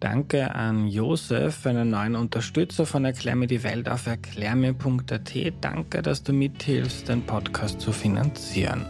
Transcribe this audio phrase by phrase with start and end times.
[0.00, 5.34] Danke an Josef, einen neuen Unterstützer von Erklär mir die Welt auf erklärmir.at.
[5.60, 8.86] Danke, dass du mithilfst, den Podcast zu finanzieren.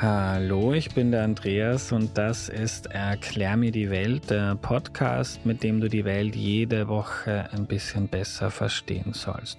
[0.00, 5.62] Hallo, ich bin der Andreas und das ist Erklär mir die Welt, der Podcast, mit
[5.62, 9.58] dem du die Welt jede Woche ein bisschen besser verstehen sollst.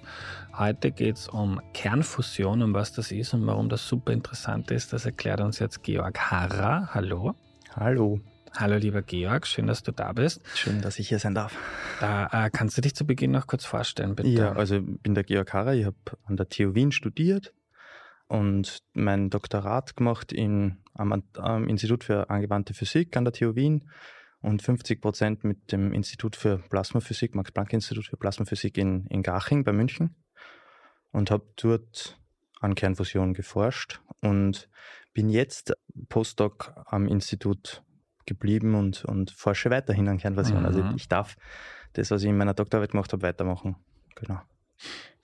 [0.56, 4.92] Heute geht es um Kernfusion, um was das ist und warum das super interessant ist.
[4.92, 6.90] Das erklärt uns jetzt Georg Harrer.
[6.92, 7.34] Hallo.
[7.74, 8.20] Hallo.
[8.54, 10.42] Hallo lieber Georg, schön, dass du da bist.
[10.54, 11.56] Schön, dass ich hier sein darf.
[12.00, 14.28] Da, äh, kannst du dich zu Beginn noch kurz vorstellen, bitte?
[14.28, 17.54] Ja, also ich bin der Georg Harrer, ich habe an der TU Wien studiert,
[18.28, 23.88] und mein Doktorat gemacht in, am, am, Institut für angewandte Physik an der TU Wien
[24.40, 29.72] und 50 Prozent mit dem Institut für Plasmaphysik, Max-Planck-Institut für Plasmaphysik in, in Garching bei
[29.72, 30.14] München
[31.12, 32.18] und habe dort
[32.60, 34.68] an Kernfusion geforscht und
[35.12, 35.74] bin jetzt
[36.08, 37.82] Postdoc am Institut
[38.26, 40.64] geblieben und, und forsche weiterhin an Kernfusion.
[40.64, 40.84] Also mhm.
[40.84, 41.36] Also ich darf
[41.92, 43.76] das, was ich in meiner Doktorarbeit gemacht habe, weitermachen.
[44.14, 44.40] Genau.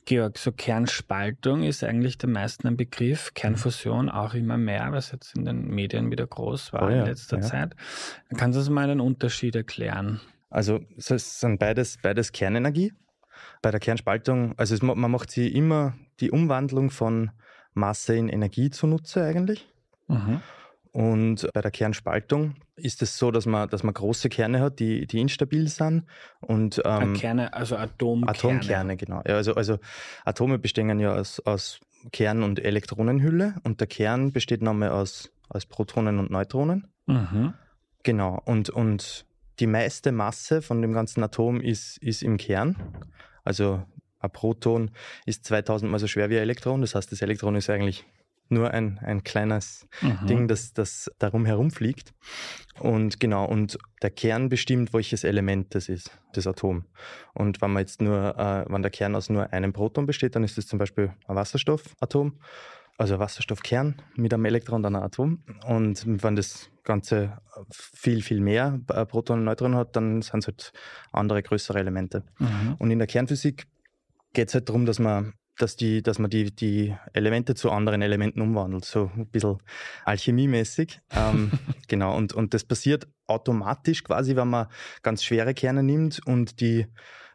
[0.05, 5.37] Georg, so Kernspaltung ist eigentlich den meisten ein Begriff, Kernfusion auch immer mehr, was jetzt
[5.37, 7.43] in den Medien wieder groß war oh ja, in letzter ja.
[7.43, 7.77] Zeit.
[8.35, 10.21] Kannst du uns mal einen Unterschied erklären?
[10.49, 12.95] Also es sind beides, beides Kernenergie.
[13.63, 17.31] Bei der Kernspaltung, also es, man macht sie immer die Umwandlung von
[17.75, 19.69] Masse in Energie zunutze eigentlich.
[20.09, 20.41] Mhm.
[20.93, 25.07] Und bei der Kernspaltung ist es so, dass man, dass man große Kerne hat, die,
[25.07, 26.05] die instabil sind.
[26.41, 28.31] Und, ähm, Kerne, also Atomkerne.
[28.31, 29.23] Atomkerne, genau.
[29.27, 29.79] Ja, also, also
[30.25, 31.81] Atome bestehen ja aus, aus
[32.13, 36.89] Kern- und Elektronenhülle und der Kern besteht nochmal aus, aus Protonen und Neutronen.
[37.07, 37.55] Mhm.
[38.03, 38.41] Genau.
[38.45, 39.27] Und, und
[39.61, 42.77] die meiste Masse von dem ganzen Atom ist, ist im Kern.
[43.45, 43.83] Also
[44.21, 44.91] ein Proton
[45.27, 46.81] ist 2000 mal so schwer wie ein Elektron.
[46.81, 48.05] Das heißt, das Elektron ist eigentlich
[48.51, 50.27] nur ein, ein kleines mhm.
[50.27, 52.15] Ding, das, das darum herumfliegt.
[52.79, 56.85] Und genau, und der Kern bestimmt, welches Element das ist, das Atom.
[57.35, 60.45] Und wenn man jetzt nur, äh, wenn der Kern aus nur einem Proton besteht, dann
[60.45, 62.39] ist das zum Beispiel ein Wasserstoffatom,
[62.99, 65.45] also ein Wasserstoffkern mit einem Elektron, dann ein Atom.
[65.67, 67.39] Und wenn das Ganze
[67.71, 70.73] viel, viel mehr Protonen und Neutronen hat, dann sind es halt
[71.13, 72.25] andere, größere Elemente.
[72.39, 72.75] Mhm.
[72.79, 73.67] Und in der Kernphysik
[74.33, 78.01] geht es halt darum, dass man dass, die, dass man die, die Elemente zu anderen
[78.01, 79.59] Elementen umwandelt, so ein bisschen
[80.05, 81.01] alchemiemäßig.
[81.11, 81.51] ähm,
[81.89, 84.69] genau, und, und das passiert automatisch quasi, wenn man
[85.03, 86.87] ganz schwere Kerne nimmt und die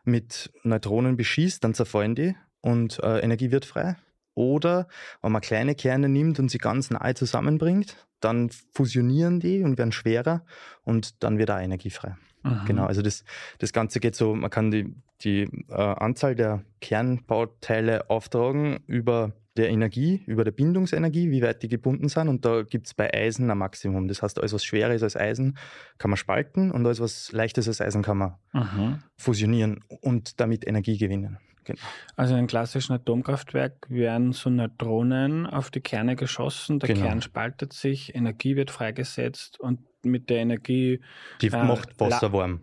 [0.05, 3.97] mit Neutronen beschießt, dann zerfallen die und äh, Energie wird frei.
[4.35, 4.87] Oder
[5.21, 9.91] wenn man kleine Kerne nimmt und sie ganz nahe zusammenbringt, dann fusionieren die und werden
[9.91, 10.43] schwerer
[10.83, 12.15] und dann wird auch Energie frei.
[12.43, 12.65] Mhm.
[12.65, 13.23] Genau, also das,
[13.59, 19.69] das Ganze geht so, man kann die, die äh, Anzahl der Kernbauteile auftragen über der
[19.69, 22.27] Energie, über der Bindungsenergie, wie weit die gebunden sind.
[22.27, 24.07] Und da gibt es bei Eisen ein Maximum.
[24.07, 25.57] Das heißt, alles, was schwerer ist als Eisen,
[25.99, 28.99] kann man spalten und alles, was leichter ist als Eisen, kann man mhm.
[29.15, 31.37] fusionieren und damit Energie gewinnen.
[31.63, 31.79] Genau.
[32.15, 37.05] Also in einem klassischen Atomkraftwerk werden so Neutronen auf die Kerne geschossen, der genau.
[37.05, 41.01] Kern spaltet sich, Energie wird freigesetzt und mit der Energie.
[41.41, 42.61] Die äh, macht Wasser warm.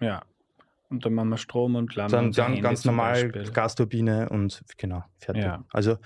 [0.00, 0.22] Ja.
[0.90, 2.10] Und dann machen wir Strom und Lamm.
[2.10, 3.30] Dann, dann ganz normal.
[3.30, 5.44] Gasturbine und genau, fertig.
[5.44, 5.64] Ja.
[5.70, 5.98] Also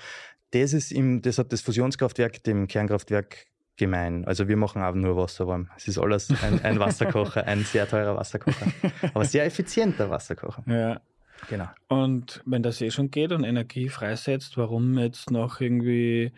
[0.51, 4.25] das ist im, das hat das Fusionskraftwerk dem Kernkraftwerk gemein.
[4.27, 5.71] Also wir machen auch nur Wasser warm.
[5.77, 8.67] Es ist alles ein, ein Wasserkocher, ein sehr teurer Wasserkocher.
[9.15, 10.63] Aber sehr effizienter Wasserkocher.
[10.67, 11.01] Ja.
[11.49, 11.67] Genau.
[11.89, 16.33] Und wenn das eh schon geht und Energie freisetzt, warum jetzt noch irgendwie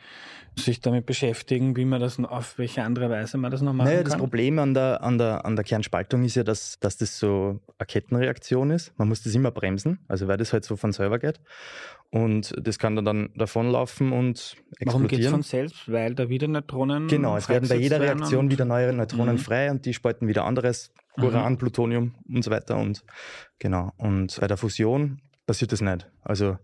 [0.56, 4.02] sich damit beschäftigen, wie man das auf welche andere Weise man das noch machen naja,
[4.02, 4.10] kann?
[4.10, 7.60] Das Problem an der, an, der, an der Kernspaltung ist ja, dass, dass das so
[7.78, 8.96] eine Kettenreaktion ist.
[8.98, 11.40] Man muss das immer bremsen, also weil das halt so von selber geht.
[12.14, 14.86] Und das kann dann, dann davonlaufen und explodieren.
[14.86, 15.90] Warum geht es von selbst?
[15.90, 19.40] Weil da wieder Neutronen Genau, es werden bei jeder Reaktion wieder neue Neutronen mhm.
[19.40, 21.58] frei und die spalten wieder anderes, Uran, mhm.
[21.58, 22.76] Plutonium und so weiter.
[22.76, 23.04] Und
[23.58, 23.90] genau.
[23.96, 26.08] Und bei der Fusion passiert das nicht.
[26.22, 26.56] Also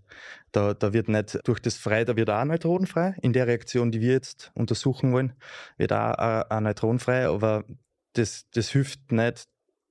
[0.52, 3.16] da, da wird nicht durch das frei, da wird auch ein Neutron frei.
[3.20, 5.32] In der Reaktion, die wir jetzt untersuchen wollen,
[5.78, 7.64] wird auch ein Neutron frei, aber
[8.12, 9.48] das, das hilft nicht,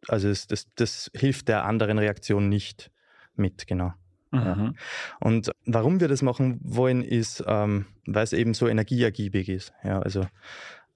[0.08, 2.92] also das, das, das hilft der anderen Reaktion nicht
[3.36, 3.92] mit, genau.
[4.32, 4.40] Mhm.
[4.40, 4.74] Ja.
[5.20, 9.74] Und warum wir das machen wollen, ist, ähm, weil es eben so energieergiebig ist.
[9.84, 10.26] Ja, also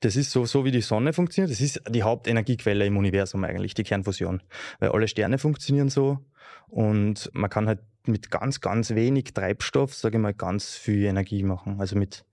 [0.01, 1.51] das ist so, so wie die Sonne funktioniert.
[1.51, 4.41] Das ist die Hauptenergiequelle im Universum eigentlich, die Kernfusion.
[4.79, 6.19] Weil alle Sterne funktionieren so
[6.67, 11.43] und man kann halt mit ganz, ganz wenig Treibstoff, sage ich mal, ganz viel Energie
[11.43, 11.79] machen.
[11.79, 12.25] Also mit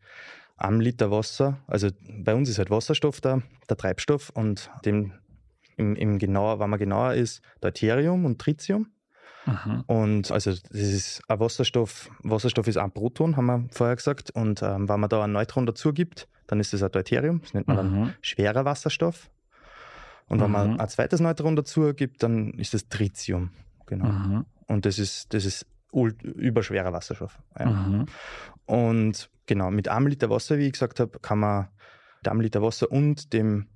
[0.57, 5.13] einem Liter Wasser, also bei uns ist halt Wasserstoff da, der Treibstoff und dem
[5.77, 8.89] im, im genauer, wenn man genauer ist, Deuterium und Tritium.
[9.47, 9.85] Mhm.
[9.87, 14.31] Und also das ist ein Wasserstoff, Wasserstoff ist ein Proton, haben wir vorher gesagt.
[14.31, 17.55] Und ähm, wenn man da ein Neutron dazu gibt, dann ist das ein Deuterium, das
[17.55, 18.05] nennt man mhm.
[18.05, 19.31] dann schwerer Wasserstoff.
[20.29, 20.53] Und wenn mhm.
[20.53, 23.51] man ein zweites Neutron dazu gibt, dann ist das Tritium.
[23.87, 24.07] Genau.
[24.07, 24.47] Mhm.
[24.67, 27.39] Und das ist, das ist überschwerer Wasserstoff.
[27.59, 27.67] Ja.
[27.67, 28.07] Mhm.
[28.67, 31.69] Und genau, mit einem Liter Wasser, wie ich gesagt habe, kann man
[32.21, 33.67] mit einem Liter Wasser und dem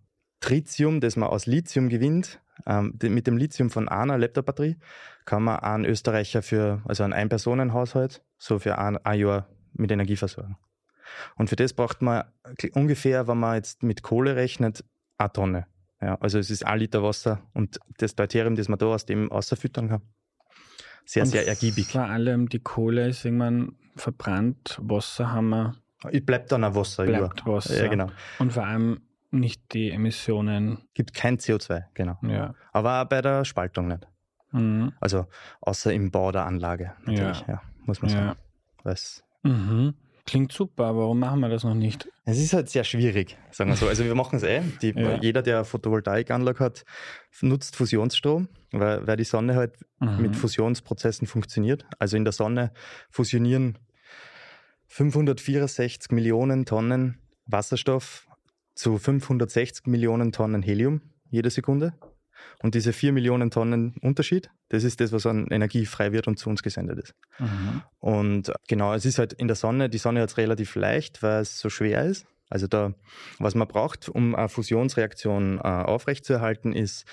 [0.45, 4.77] Tritium, das man aus Lithium gewinnt, ähm, mit dem Lithium von einer Laptop-Batterie,
[5.25, 10.17] kann man einen Österreicher für, also einen Ein-Personen-Haushalt, so für ein, ein Jahr mit Energie
[10.17, 10.59] versorgen.
[11.37, 12.25] Und für das braucht man
[12.73, 14.85] ungefähr, wenn man jetzt mit Kohle rechnet,
[15.17, 15.67] eine Tonne.
[16.03, 19.33] Ja, also es ist ein Liter Wasser und das Deuterium, das man da aus dem
[19.33, 20.03] ausfüttern kann.
[21.07, 21.87] Sehr, und sehr ergiebig.
[21.87, 25.77] Vor allem die Kohle ist irgendwann verbrannt, Wasser haben wir.
[26.13, 27.55] Es bleibt dann ein Wasser bleibt über.
[27.55, 27.83] Wasser.
[27.83, 28.11] Ja, genau.
[28.39, 29.01] Und vor allem
[29.35, 30.85] nicht die Emissionen.
[30.95, 32.17] Gibt kein CO2, genau.
[32.23, 32.55] Ja.
[32.73, 34.07] Aber auch bei der Spaltung nicht.
[34.53, 34.93] Mhm.
[35.01, 35.27] Also
[35.61, 38.39] außer im Bau der Anlage, natürlich, ja, ja muss man sagen.
[38.85, 38.95] Ja.
[39.43, 39.95] Mhm.
[40.27, 42.09] Klingt super, warum machen wir das noch nicht?
[42.25, 43.87] Es ist halt sehr schwierig, sagen wir so.
[43.87, 44.63] Also wir machen es eh.
[44.81, 45.17] Die, ja.
[45.21, 46.85] Jeder, der Photovoltaikanlage hat,
[47.43, 50.23] nutzt Fusionsstrom, weil, weil die Sonne halt mhm.
[50.23, 51.85] mit Fusionsprozessen funktioniert.
[51.99, 52.73] Also in der Sonne
[53.11, 53.79] fusionieren
[54.87, 58.27] 564 Millionen Tonnen Wasserstoff
[58.75, 61.95] zu 560 Millionen Tonnen Helium jede Sekunde.
[62.63, 66.39] Und diese 4 Millionen Tonnen Unterschied, das ist das, was an Energie frei wird und
[66.39, 67.15] zu uns gesendet ist.
[67.39, 67.83] Mhm.
[68.01, 71.43] Und genau, es ist halt in der Sonne, die Sonne hat es relativ leicht, weil
[71.43, 72.27] es so schwer ist.
[72.51, 72.95] Also da,
[73.39, 77.07] was man braucht, um eine Fusionsreaktion äh, aufrechtzuerhalten, ist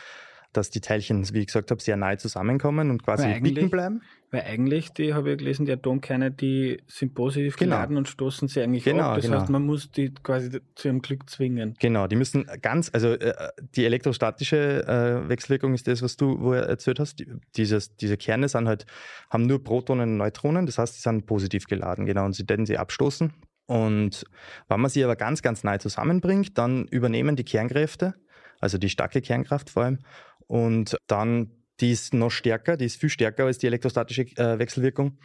[0.54, 4.02] dass die Teilchen, wie ich gesagt habe, sehr nahe zusammenkommen und quasi bicken bleiben.
[4.31, 7.75] Weil eigentlich, die habe ich gelesen, die Atomkerne, die sind positiv genau.
[7.75, 9.16] geladen und stoßen sie eigentlich genau, ab.
[9.16, 9.42] Das genau.
[9.42, 11.75] heißt, man muss die quasi zu ihrem Glück zwingen.
[11.80, 13.33] Genau, die müssen ganz, also äh,
[13.75, 17.19] die elektrostatische äh, Wechselwirkung ist das, was du wo erzählt hast.
[17.19, 18.86] Die, dieses, diese Kerne sind halt,
[19.30, 22.66] haben nur Protonen und Neutronen, das heißt, sie sind positiv geladen, genau, und sie werden
[22.66, 23.33] sie abstoßen.
[23.66, 24.25] Und
[24.69, 28.16] wenn man sie aber ganz, ganz nahe zusammenbringt, dann übernehmen die Kernkräfte,
[28.62, 30.00] also die starke Kernkraft vor allem,
[30.48, 31.51] und dann,
[31.81, 35.18] die ist noch stärker, die ist viel stärker als die elektrostatische äh, Wechselwirkung,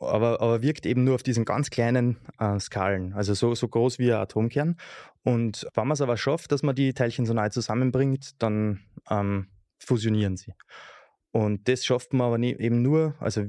[0.00, 3.98] aber, aber wirkt eben nur auf diesen ganz kleinen äh, Skalen, also so, so groß
[3.98, 4.76] wie ein Atomkern.
[5.22, 9.48] Und wenn man es aber schafft, dass man die Teilchen so nahe zusammenbringt, dann ähm,
[9.78, 10.54] fusionieren sie.
[11.30, 13.44] Und das schafft man aber nie, eben nur, also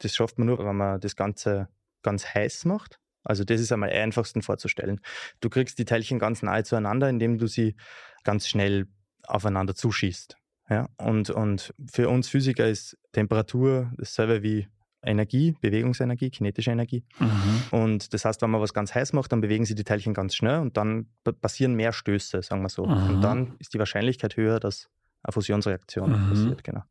[0.00, 1.68] das schafft man nur, wenn man das Ganze
[2.02, 3.00] ganz heiß macht.
[3.24, 5.00] Also das ist einmal einfachsten vorzustellen.
[5.40, 7.74] Du kriegst die Teilchen ganz nahe zueinander, indem du sie
[8.22, 8.86] ganz schnell
[9.24, 10.36] aufeinander zuschießt.
[10.68, 14.66] Ja, und, und für uns Physiker ist Temperatur dasselbe wie
[15.02, 17.04] Energie, Bewegungsenergie, kinetische Energie.
[17.20, 17.62] Mhm.
[17.70, 20.34] Und das heißt, wenn man was ganz heiß macht, dann bewegen sich die Teilchen ganz
[20.34, 21.06] schnell und dann
[21.40, 22.86] passieren mehr Stöße, sagen wir so.
[22.86, 23.10] Mhm.
[23.10, 24.88] Und dann ist die Wahrscheinlichkeit höher, dass
[25.22, 26.28] eine Fusionsreaktion mhm.
[26.30, 26.82] passiert, genau.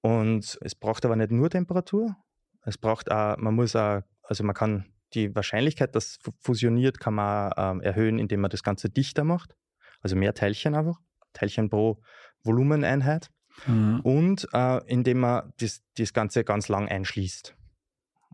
[0.00, 2.14] Und es braucht aber nicht nur Temperatur,
[2.62, 7.52] es braucht auch, man muss auch, also man kann die Wahrscheinlichkeit, dass fusioniert, kann man
[7.56, 9.56] ähm, erhöhen, indem man das Ganze dichter macht.
[10.00, 10.98] Also mehr Teilchen einfach.
[11.32, 12.00] Teilchen pro
[12.44, 13.30] Volumeneinheit
[13.66, 14.00] mhm.
[14.00, 17.56] und äh, indem man das, das Ganze ganz lang einschließt.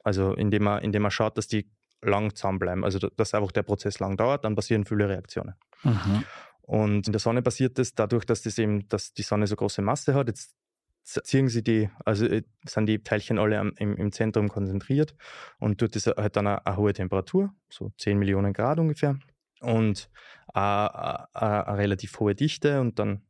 [0.04, 1.70] Also indem man, indem man schaut, dass die
[2.02, 2.84] lang zusammenbleiben.
[2.84, 5.54] Also dass einfach der Prozess lang dauert, dann passieren viele Reaktionen.
[5.82, 6.24] Mhm.
[6.62, 9.82] Und in der Sonne passiert das dadurch, dass, das eben, dass die Sonne so große
[9.82, 10.28] Masse hat.
[10.28, 10.54] Jetzt
[11.02, 15.14] ziehen sie die, also äh, sind die Teilchen alle am, im, im, Zentrum konzentriert
[15.58, 19.18] und dort ist halt dann eine, eine, hohe Temperatur, so 10 Millionen Grad ungefähr
[19.60, 20.10] und
[20.52, 23.22] eine, eine relativ hohe Dichte und dann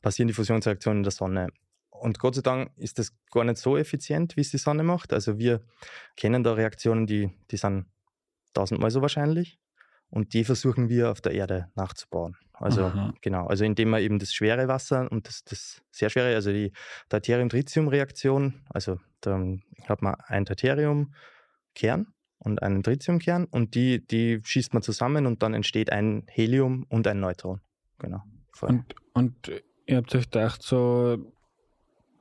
[0.00, 1.48] passieren die Fusionsreaktionen in der Sonne.
[1.90, 5.12] Und Gott sei Dank ist das gar nicht so effizient, wie es die Sonne macht.
[5.12, 5.62] Also wir
[6.16, 7.86] kennen da Reaktionen, die, die sind
[8.54, 9.58] tausendmal so wahrscheinlich.
[10.10, 12.36] Und die versuchen wir auf der Erde nachzubauen.
[12.52, 13.12] Also Aha.
[13.20, 16.72] genau, also indem man eben das schwere Wasser und das, das sehr schwere, also die
[17.08, 19.40] Deuterium-Tritium-Reaktion, also da
[19.86, 22.06] hat man ein Deuterium-Kern
[22.38, 27.06] und einen Tritiumkern und die, die schießt man zusammen und dann entsteht ein Helium und
[27.06, 27.60] ein Neutron.
[27.98, 28.22] Genau.
[28.60, 29.52] Und, und
[29.88, 31.18] ihr habt euch gedacht, so,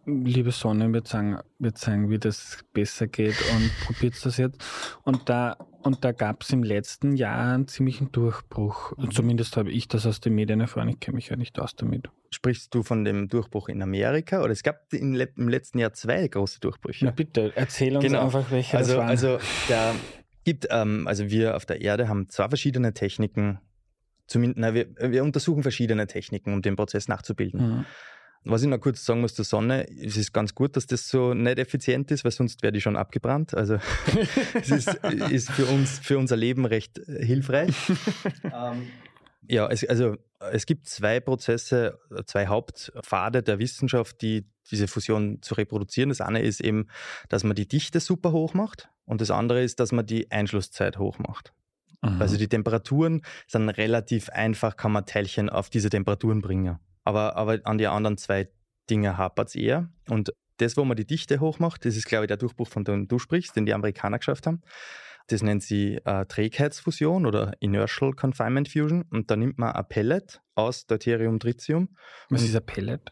[0.05, 4.63] liebe Sonne, wir zeigen, wir zeigen, wie das besser geht und probiert das jetzt.
[5.03, 8.97] Und da, und da gab es im letzten Jahr einen ziemlichen Durchbruch.
[8.97, 9.11] Mhm.
[9.11, 10.87] Zumindest habe ich das aus den Medien erfahren.
[10.87, 12.09] Ich kenne mich ja nicht aus damit.
[12.31, 14.41] Sprichst du von dem Durchbruch in Amerika?
[14.41, 17.05] Oder es gab im, im letzten Jahr zwei große Durchbrüche.
[17.05, 18.23] Na bitte, erzähl uns genau.
[18.23, 19.09] einfach, welche also, das waren.
[19.09, 19.93] Also, da
[20.45, 23.59] gibt, ähm, also wir auf der Erde haben zwei verschiedene Techniken.
[24.27, 27.61] Zumindest, na, wir, wir untersuchen verschiedene Techniken, um den Prozess nachzubilden.
[27.61, 27.85] Mhm.
[28.43, 31.33] Was ich noch kurz sagen muss zur Sonne, es ist ganz gut, dass das so
[31.33, 33.53] nicht effizient ist, weil sonst wäre die schon abgebrannt.
[33.53, 33.79] Also
[34.53, 34.93] es ist,
[35.31, 37.75] ist, für uns, für unser Leben recht hilfreich.
[38.43, 38.87] ähm,
[39.49, 40.17] Ja, es, also
[40.51, 46.09] es gibt zwei Prozesse, zwei Hauptpfade der Wissenschaft, die diese Fusion zu reproduzieren.
[46.09, 46.87] Das eine ist eben,
[47.29, 50.97] dass man die Dichte super hoch macht und das andere ist, dass man die Einschlusszeit
[50.97, 51.53] hoch macht.
[52.01, 52.21] Mhm.
[52.21, 56.79] Also die Temperaturen sind relativ einfach, kann man Teilchen auf diese Temperaturen bringen.
[57.03, 58.49] Aber, aber an die anderen zwei
[58.89, 59.89] Dinge hapert es eher.
[60.09, 62.83] Und das, wo man die Dichte hoch macht, das ist, glaube ich, der Durchbruch, von
[62.83, 64.61] dem du sprichst, den die Amerikaner geschafft haben.
[65.27, 69.03] Das nennt sie äh, Trägheitsfusion oder Inertial Confinement Fusion.
[69.11, 71.89] Und da nimmt man ein Pellet aus Deuterium Tritium.
[72.29, 73.11] Was ist ein Pellet?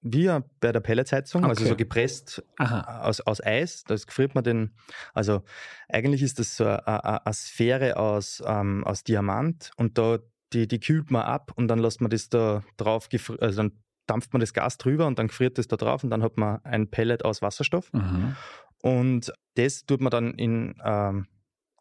[0.00, 1.50] Wie bei der Pelletsheizung, okay.
[1.50, 3.82] also so gepresst aus, aus Eis.
[3.84, 4.74] Da gefriert man den.
[5.12, 5.42] Also
[5.88, 10.18] eigentlich ist das so eine, eine Sphäre aus, ähm, aus Diamant und da
[10.52, 13.08] die, die kühlt man ab und dann lässt man das da drauf,
[13.40, 13.72] also dann
[14.06, 16.64] dampft man das Gas drüber und dann gefriert das da drauf und dann hat man
[16.64, 17.92] ein Pellet aus Wasserstoff.
[17.92, 18.36] Mhm.
[18.80, 21.26] Und das tut man dann in, ähm,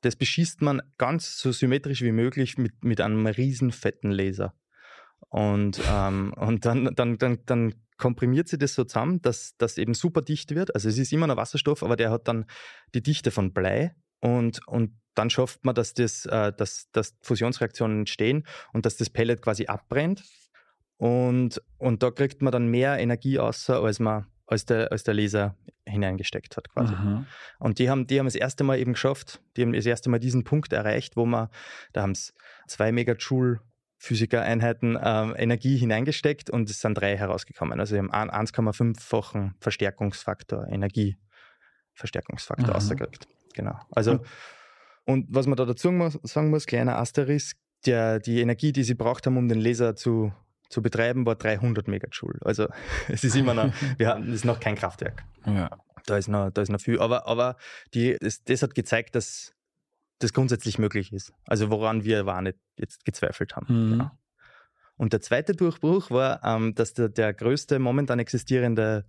[0.02, 4.54] das beschießt man ganz so symmetrisch wie möglich mit, mit einem riesen fetten Laser.
[5.30, 9.94] Und, ähm, und dann, dann, dann, dann komprimiert sie das so zusammen, dass das eben
[9.94, 10.74] super dicht wird.
[10.76, 12.46] Also es ist immer noch Wasserstoff, aber der hat dann
[12.94, 18.00] die Dichte von Blei und, und dann schafft man, dass, das, äh, dass, dass Fusionsreaktionen
[18.00, 20.24] entstehen und dass das Pellet quasi abbrennt.
[20.98, 25.14] Und, und da kriegt man dann mehr Energie außer, als man als der, als der
[25.14, 26.96] Laser hineingesteckt hat quasi.
[26.96, 27.26] Mhm.
[27.60, 30.20] Und die haben, die haben das erste Mal eben geschafft, die haben das erste Mal
[30.20, 31.50] diesen Punkt erreicht, wo man,
[31.94, 32.34] da haben es
[32.68, 33.60] zwei Megajoule
[33.98, 37.80] Physikereinheiten ähm, Energie hineingesteckt und es sind drei herausgekommen.
[37.80, 42.76] Also sie haben 1,5-fachen Verstärkungsfaktor, Energieverstärkungsfaktor mhm.
[42.76, 43.28] ausgekriegt.
[43.54, 43.80] Genau.
[43.92, 44.22] Also, mhm.
[45.06, 45.92] und was man da dazu
[46.24, 50.34] sagen muss, kleiner Asterisk, der, die Energie, die sie braucht haben, um den Laser zu
[50.70, 52.40] zu betreiben, war 300 Megajoule.
[52.42, 52.68] Also
[53.08, 55.24] es ist immer noch, wir haben, es ist noch kein Kraftwerk.
[55.46, 55.70] Ja.
[56.06, 57.00] Da ist noch, da ist noch viel.
[57.00, 57.58] Aber, aber
[57.94, 59.54] die, das, das hat gezeigt, dass
[60.20, 61.34] das grundsätzlich möglich ist.
[61.46, 63.68] Also woran wir war nicht jetzt gezweifelt haben.
[63.70, 63.92] Mhm.
[63.92, 64.12] Genau.
[64.98, 69.06] Und der zweite Durchbruch war, ähm, dass der, der größte momentan existierende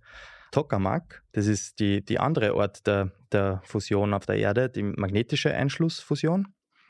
[0.51, 5.53] Tokamak, das ist die, die andere Ort der, der Fusion auf der Erde, die magnetische
[5.53, 6.47] Einschlussfusion.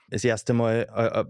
[0.09, 1.25] Das erste Mal äh, äh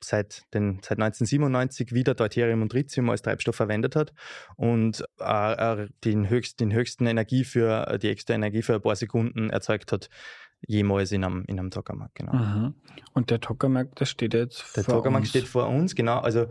[0.00, 4.12] seit, den, seit 1997 wieder Deuterium und Tritium als Treibstoff verwendet hat
[4.56, 9.50] und äh, den, höchst, den höchsten Energie für die extra Energie für ein paar Sekunden
[9.50, 10.08] erzeugt hat,
[10.66, 12.14] jemals in einem, in einem Tokamak.
[12.14, 12.32] Genau.
[12.32, 12.74] Mhm.
[13.12, 15.28] Und der Tokamak, der steht jetzt der vor Tokamak uns?
[15.30, 16.18] steht vor uns, genau.
[16.18, 16.46] Also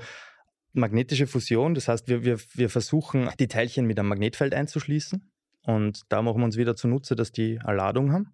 [0.74, 5.30] magnetische Fusion, das heißt, wir, wir, wir versuchen, die Teilchen mit einem Magnetfeld einzuschließen.
[5.64, 8.34] Und da machen wir uns wieder zunutze, dass die eine Ladung haben,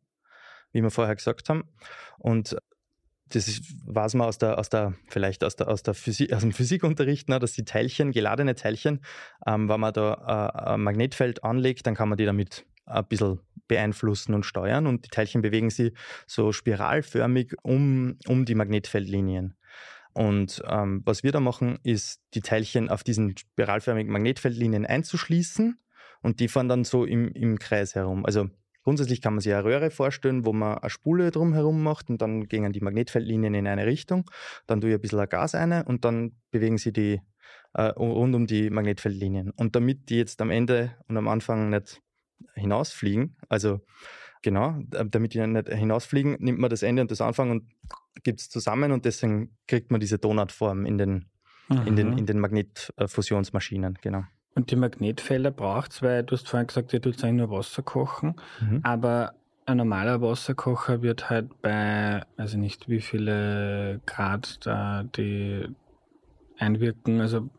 [0.72, 1.64] wie wir vorher gesagt haben.
[2.20, 2.56] Und
[3.30, 6.52] das weiß man aus der, aus der, vielleicht aus der, aus der Physik, aus dem
[6.52, 9.02] Physikunterricht, ne, dass die Teilchen, geladene Teilchen,
[9.48, 13.40] ähm, wenn man da äh, ein Magnetfeld anlegt, dann kann man die damit ein bisschen
[13.68, 15.94] beeinflussen und steuern und die Teilchen bewegen sich
[16.28, 19.56] so spiralförmig um, um die Magnetfeldlinien.
[20.14, 25.80] Und ähm, was wir da machen, ist die Teilchen auf diesen spiralförmigen Magnetfeldlinien einzuschließen
[26.22, 28.26] und die fahren dann so im, im Kreis herum.
[28.26, 28.50] Also
[28.84, 32.48] Grundsätzlich kann man sich eine Röhre vorstellen, wo man eine Spule drumherum macht und dann
[32.48, 34.30] gehen die Magnetfeldlinien in eine Richtung.
[34.68, 37.22] Dann tue ich ein bisschen Gas ein und dann bewegen sie die
[37.74, 39.52] äh, rund um die Magnetfeldlinien.
[39.52, 42.02] Und damit die jetzt am Ende und am Anfang nicht
[42.56, 43.82] hinausfliegen, also
[44.42, 47.64] genau, damit die nicht hinausfliegen, nimmt man das Ende und das Anfang und
[48.24, 51.26] gibt es zusammen und deswegen kriegt man diese Donutform in den,
[51.86, 54.24] in den, in den Magnetfusionsmaschinen, genau.
[54.56, 57.82] Und die Magnetfelder braucht es, weil du hast vorhin gesagt, ihr tut eigentlich nur Wasser
[57.82, 58.82] kochen, mhm.
[58.84, 59.34] aber
[59.66, 65.68] ein normaler Wasserkocher wird halt bei, also nicht wie viele Grad da die
[66.58, 67.50] einwirken, also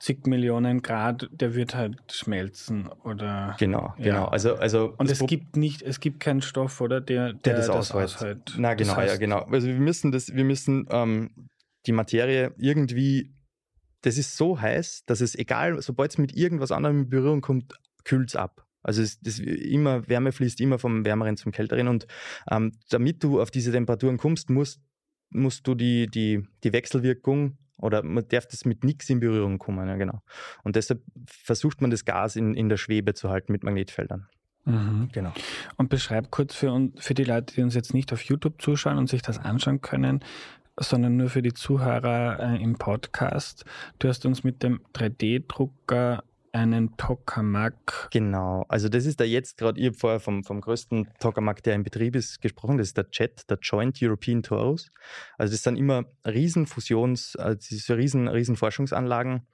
[0.00, 3.56] zig Millionen Grad, der wird halt schmelzen oder.
[3.58, 4.04] Genau, ja.
[4.04, 4.24] genau.
[4.26, 7.66] Also, also und es gibt nicht, es gibt keinen Stoff, oder der, der, der das,
[7.66, 8.54] das aushält.
[8.56, 9.40] Na genau, das heißt, ja genau.
[9.42, 11.48] Also wir müssen das, wir müssen ähm,
[11.86, 13.34] die Materie irgendwie
[14.02, 17.74] das ist so heiß, dass es egal, sobald es mit irgendwas anderem in Berührung kommt,
[18.04, 18.66] kühlt es ab.
[18.82, 22.06] Also es, das immer, Wärme fließt immer vom Wärmeren zum Kälteren und
[22.50, 24.80] ähm, damit du auf diese Temperaturen kommst, musst,
[25.28, 29.88] musst du die, die, die Wechselwirkung oder man darf das mit nichts in Berührung kommen,
[29.88, 30.22] ja genau.
[30.62, 34.26] Und deshalb versucht man das Gas in, in der Schwebe zu halten mit Magnetfeldern.
[34.64, 35.08] Mhm.
[35.12, 35.32] Genau.
[35.76, 39.08] Und beschreib kurz für, für die Leute, die uns jetzt nicht auf YouTube zuschauen und
[39.08, 40.20] sich das anschauen können,
[40.76, 43.64] sondern nur für die Zuhörer äh, im Podcast.
[43.98, 46.22] Du hast uns mit dem 3D-Drucker
[46.52, 48.08] einen Tokamak.
[48.10, 51.74] Genau, also das ist der jetzt gerade, ich habe vorher vom, vom größten Tokamak, der
[51.74, 54.90] in Betrieb ist, gesprochen, das ist der JET, der Joint European Torus.
[55.38, 59.46] Also das sind immer Riesenfusions, also diese riesen, riesen Forschungsanlagen,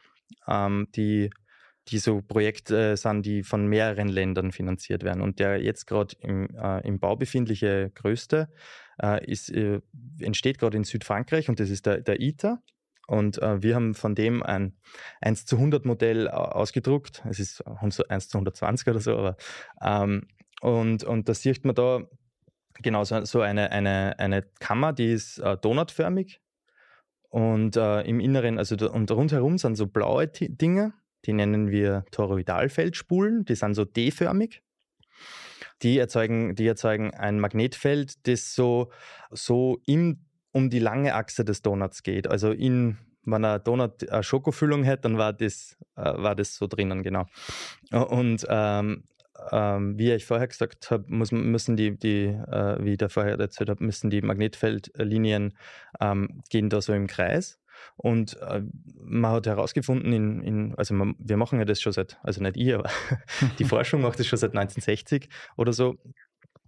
[0.48, 1.30] ähm, die,
[1.88, 5.22] die so Projekte sind, die von mehreren Ländern finanziert werden.
[5.22, 8.48] Und der jetzt gerade im, äh, im Bau befindliche größte
[9.02, 9.80] äh, ist, äh,
[10.20, 12.62] entsteht gerade in Südfrankreich und das ist der, der ITER.
[13.06, 14.76] Und äh, wir haben von dem ein
[15.20, 17.24] 1 zu 100 Modell ausgedruckt.
[17.28, 19.36] Es ist 1 zu 120 oder so, aber
[19.82, 20.26] ähm,
[20.60, 22.00] und, und da sieht man da
[22.82, 26.40] genau so, so eine, eine, eine Kammer, die ist äh, donutförmig.
[27.28, 30.94] Und äh, im Inneren, also da, und rundherum sind so blaue T Dinge,
[31.26, 34.62] die nennen wir Toroidalfeldspulen, die sind so D-förmig.
[35.82, 38.90] Die erzeugen, die erzeugen ein Magnetfeld, das so,
[39.30, 40.25] so im,
[40.56, 42.26] um die lange Achse des Donuts geht.
[42.28, 42.96] Also in,
[43.26, 47.26] wenn ein Donut eine Schokofüllung hätte, dann war das, äh, war das so drinnen, genau.
[47.92, 49.04] Und ähm,
[49.52, 53.84] ähm, wie ich vorher gesagt habe, müssen die, die äh, wie ich vorher erzählt habe,
[53.84, 55.52] müssen die Magnetfeldlinien
[56.00, 57.58] ähm, gehen da so im Kreis.
[57.96, 58.62] Und äh,
[58.98, 62.56] man hat herausgefunden, in, in, also man, wir machen ja das schon seit, also nicht
[62.56, 62.88] ich, aber
[63.58, 65.98] die Forschung macht das schon seit 1960 oder so,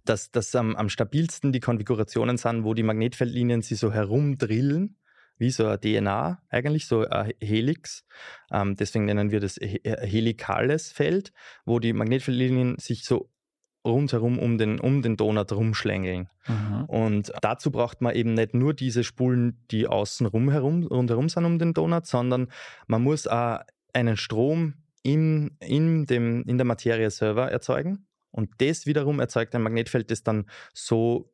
[0.09, 4.95] dass, dass am, am stabilsten die Konfigurationen sind, wo die Magnetfeldlinien sie so herumdrillen
[5.37, 8.03] wie so eine DNA, eigentlich so ein Helix.
[8.51, 11.31] Ähm, deswegen nennen wir das helikales Feld,
[11.65, 13.29] wo die Magnetfeldlinien sich so
[13.85, 16.27] rundherum um den, um den Donut rumschlängeln.
[16.47, 16.85] Mhm.
[16.85, 21.57] Und dazu braucht man eben nicht nur diese Spulen, die außen herum, rundherum sind um
[21.57, 22.49] den Donut, sondern
[22.87, 23.59] man muss auch
[23.93, 24.73] einen Strom
[25.03, 28.08] in, in, dem, in der Materie selber erzeugen.
[28.31, 31.33] Und das wiederum erzeugt ein Magnetfeld, das dann so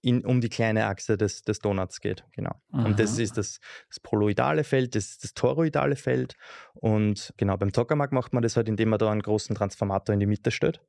[0.00, 2.24] in, um die kleine Achse des, des Donuts geht.
[2.32, 2.54] Genau.
[2.72, 2.84] Aha.
[2.84, 6.36] Und das ist das, das poloidale Feld, das ist das toroidale Feld.
[6.74, 10.20] Und genau, beim Tokamak macht man das halt, indem man da einen großen Transformator in
[10.20, 10.82] die Mitte stellt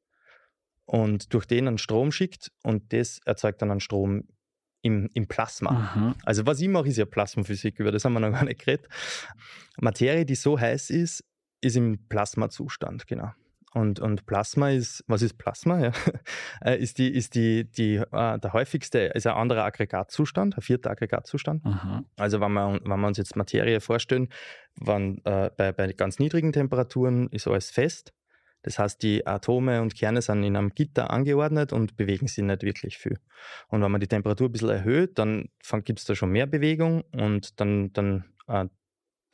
[0.85, 4.27] und durch den einen Strom schickt und das erzeugt dann einen Strom
[4.81, 5.71] im, im Plasma.
[5.71, 6.15] Aha.
[6.23, 8.87] Also was ich mache, ist ja Plasmaphysik, über das haben wir noch gar nicht geredet.
[9.79, 11.23] Materie, die so heiß ist,
[11.61, 13.31] ist im Plasmazustand, genau.
[13.75, 15.79] Und, und Plasma ist, was ist Plasma?
[15.79, 15.91] Ja.
[16.61, 20.89] Äh, ist die, ist die, die, äh, der häufigste, ist ein anderer Aggregatzustand, ein vierter
[20.91, 21.65] Aggregatzustand.
[21.65, 22.03] Aha.
[22.15, 24.29] Also wenn wir, wenn wir uns jetzt Materie vorstellen,
[24.75, 28.13] wenn, äh, bei, bei ganz niedrigen Temperaturen ist alles fest.
[28.61, 32.63] Das heißt, die Atome und Kerne sind in einem Gitter angeordnet und bewegen sich nicht
[32.63, 33.19] wirklich viel.
[33.67, 35.49] Und wenn man die Temperatur ein bisschen erhöht, dann
[35.83, 38.67] gibt es da schon mehr Bewegung und dann, dann äh,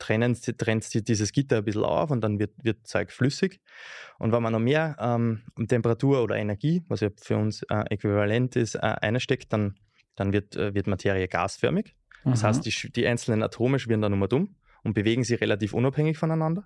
[0.02, 3.60] trennen, trennt sich dieses Gitter ein bisschen auf und dann wird, wird Zeug flüssig.
[4.18, 8.56] Und wenn man noch mehr ähm, Temperatur oder Energie, was ja für uns äh, äquivalent
[8.56, 9.76] ist, äh, einsteckt, dann,
[10.16, 11.94] dann wird, äh, wird Materie gasförmig.
[12.24, 12.46] Das mhm.
[12.46, 16.64] heißt, die, die einzelnen Atome schwirren dann immer dumm und bewegen sich relativ unabhängig voneinander.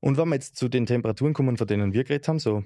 [0.00, 2.64] Und wenn wir jetzt zu den Temperaturen kommen, von denen wir geredet haben, so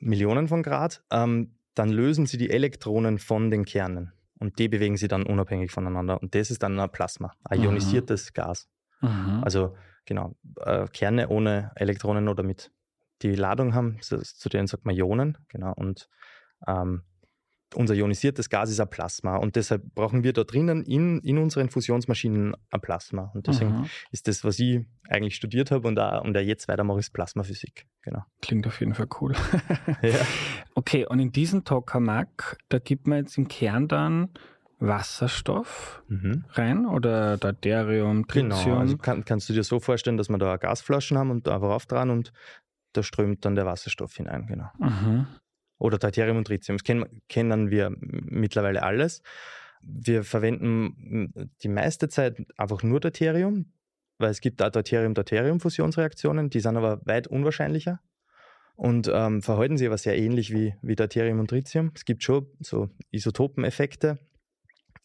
[0.00, 4.12] Millionen von Grad, ähm, dann lösen sie die Elektronen von den Kernen.
[4.38, 6.20] Und die bewegen sich dann unabhängig voneinander.
[6.20, 8.68] Und das ist dann ein Plasma, ein ionisiertes Gas.
[9.00, 9.42] Mhm.
[9.42, 12.70] Also genau, äh, Kerne ohne Elektronen oder mit
[13.22, 15.72] die Ladung haben, zu, zu denen sagt man Ionen, genau.
[15.74, 16.08] Und
[16.66, 17.02] ähm,
[17.74, 21.68] unser ionisiertes Gas ist ein Plasma und deshalb brauchen wir da drinnen in, in unseren
[21.68, 23.30] Fusionsmaschinen ein Plasma.
[23.34, 23.86] Und deswegen mhm.
[24.12, 27.86] ist das, was ich eigentlich studiert habe und auch, und jetzt weitermache, ist Plasmaphysik.
[28.02, 28.22] Genau.
[28.40, 29.34] Klingt auf jeden Fall cool.
[30.02, 30.20] ja.
[30.74, 34.28] Okay, und in diesen Tokamak, da gibt man jetzt im Kern dann
[34.78, 36.44] Wasserstoff mhm.
[36.50, 38.64] rein oder Deuterium, Tritium?
[38.64, 41.70] Genau, also kann, kannst du dir so vorstellen, dass wir da Gasflaschen haben und einfach
[41.70, 42.32] auf dran und
[42.92, 44.70] da strömt dann der Wasserstoff hinein, genau.
[44.78, 45.26] Mhm
[45.78, 46.78] oder Deuterium und Tritium.
[46.78, 49.22] Das kennen, kennen wir mittlerweile alles.
[49.82, 53.72] Wir verwenden die meiste Zeit einfach nur Deuterium,
[54.18, 58.00] weil es gibt auch Deuterium-Deuterium-Fusionsreaktionen, die sind aber weit unwahrscheinlicher
[58.74, 61.92] und ähm, verhalten sich aber sehr ähnlich wie, wie Deuterium und Tritium.
[61.94, 64.18] Es gibt schon so Isotopeneffekte,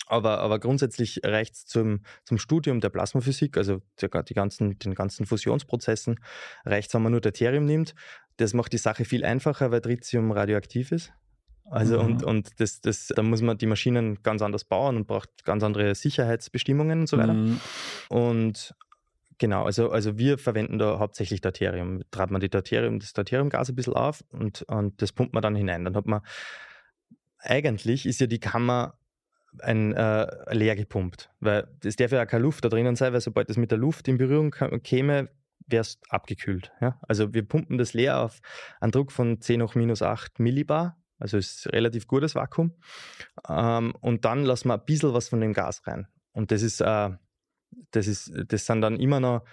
[0.08, 4.96] aber, aber grundsätzlich reicht es zum, zum Studium der Plasmaphysik, also der, die ganzen, den
[4.96, 6.20] ganzen Fusionsprozessen,
[6.66, 7.96] reicht es, wenn man nur Deuterium nimmt.
[8.38, 11.14] Das macht die Sache viel einfacher, weil Tritium radioaktiv ist.
[11.70, 12.06] Also mhm.
[12.06, 15.64] und, und das, das, da muss man die Maschinen ganz anders bauen und braucht ganz
[15.64, 17.34] andere Sicherheitsbestimmungen und so weiter.
[17.34, 17.62] Mhm.
[18.10, 18.76] Und
[19.38, 22.02] genau, also, also wir verwenden da hauptsächlich Deuterium.
[22.12, 25.56] Trat man die Deuterium, das Deuteriumgas ein bisschen auf und, und das pumpt man dann
[25.56, 25.86] hinein.
[25.86, 26.22] Dann hat man
[27.40, 28.96] eigentlich ist ja die Kammer
[29.60, 31.30] ein, äh, leer gepumpt.
[31.40, 33.78] Weil es darf ja auch keine Luft da drinnen sein, weil sobald es mit der
[33.78, 34.52] Luft in Berührung
[34.84, 35.30] käme,
[35.68, 36.72] wäre es abgekühlt.
[36.82, 37.00] Ja?
[37.02, 38.40] Also wir pumpen das leer auf
[38.80, 40.98] einen Druck von 10 hoch minus 8 Millibar.
[41.20, 42.74] Also ist relativ gutes Vakuum.
[43.48, 46.08] Ähm, und dann lassen wir ein bisschen was von dem Gas rein.
[46.32, 47.10] Und das ist, äh,
[47.92, 49.46] das ist, das sind dann immer noch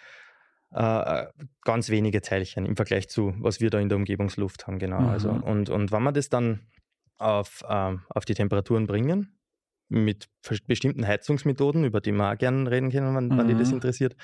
[0.73, 1.27] äh,
[1.63, 5.01] ganz wenige Teilchen im Vergleich zu, was wir da in der Umgebungsluft haben, genau.
[5.01, 5.09] Mhm.
[5.09, 6.61] Also, und, und wenn wir das dann
[7.19, 9.38] auf, äh, auf die Temperaturen bringen,
[9.89, 10.29] mit
[10.67, 13.39] bestimmten Heizungsmethoden, über die wir auch gerne reden können, wenn, mhm.
[13.39, 14.17] wenn dich das interessiert,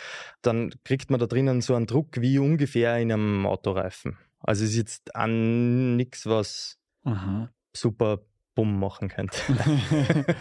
[0.42, 4.18] dann kriegt man da drinnen so einen Druck wie ungefähr in einem Autoreifen.
[4.40, 7.48] Also es ist jetzt an nichts, was mhm.
[7.72, 8.20] super
[8.54, 9.38] Bumm machen könnte.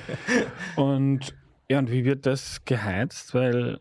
[0.75, 1.33] Und
[1.69, 3.33] Ja, und wie wird das geheizt?
[3.33, 3.79] Weil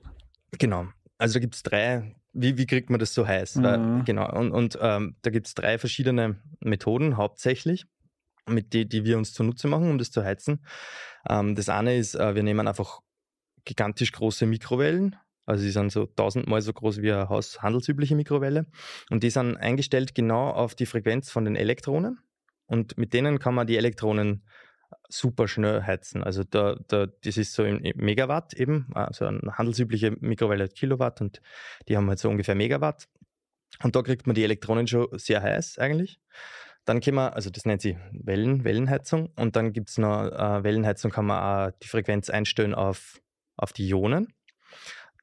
[0.52, 0.86] genau,
[1.18, 3.56] also da gibt es drei, wie, wie kriegt man das so heiß?
[3.56, 3.62] Mhm.
[3.62, 7.86] Weil, genau, und, und ähm, da gibt es drei verschiedene Methoden hauptsächlich,
[8.48, 10.64] mit die, die wir uns zunutze machen, um das zu heizen.
[11.28, 13.00] Ähm, das eine ist, äh, wir nehmen einfach
[13.64, 18.66] gigantisch große Mikrowellen, also die sind so tausendmal so groß wie eine haushandelsübliche Mikrowelle.
[19.10, 22.20] Und die sind eingestellt genau auf die Frequenz von den Elektronen.
[22.66, 24.44] Und mit denen kann man die Elektronen
[25.08, 26.22] super schnell heizen.
[26.22, 31.20] Also da, da, das ist so in Megawatt eben, also eine handelsübliche Mikrowelle hat Kilowatt
[31.20, 31.40] und
[31.88, 33.08] die haben halt so ungefähr Megawatt.
[33.82, 36.20] Und da kriegt man die Elektronen schon sehr heiß eigentlich.
[36.84, 40.64] Dann kann man, also das nennt sich Wellen, Wellenheizung und dann gibt es noch äh,
[40.64, 43.20] Wellenheizung, kann man auch die Frequenz einstellen auf,
[43.56, 44.32] auf die Ionen.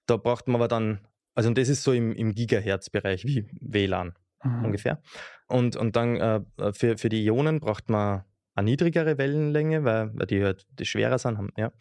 [0.06, 4.66] Da braucht man aber dann, also das ist so im, im Gigahertz-Bereich wie WLAN mhm.
[4.66, 5.02] ungefähr.
[5.48, 6.42] Und, und dann äh,
[6.74, 8.24] für, für die Ionen braucht man
[8.56, 11.38] eine niedrigere Wellenlänge, weil, weil die halt die schwerer sind.
[11.38, 11.72] Haben, ja.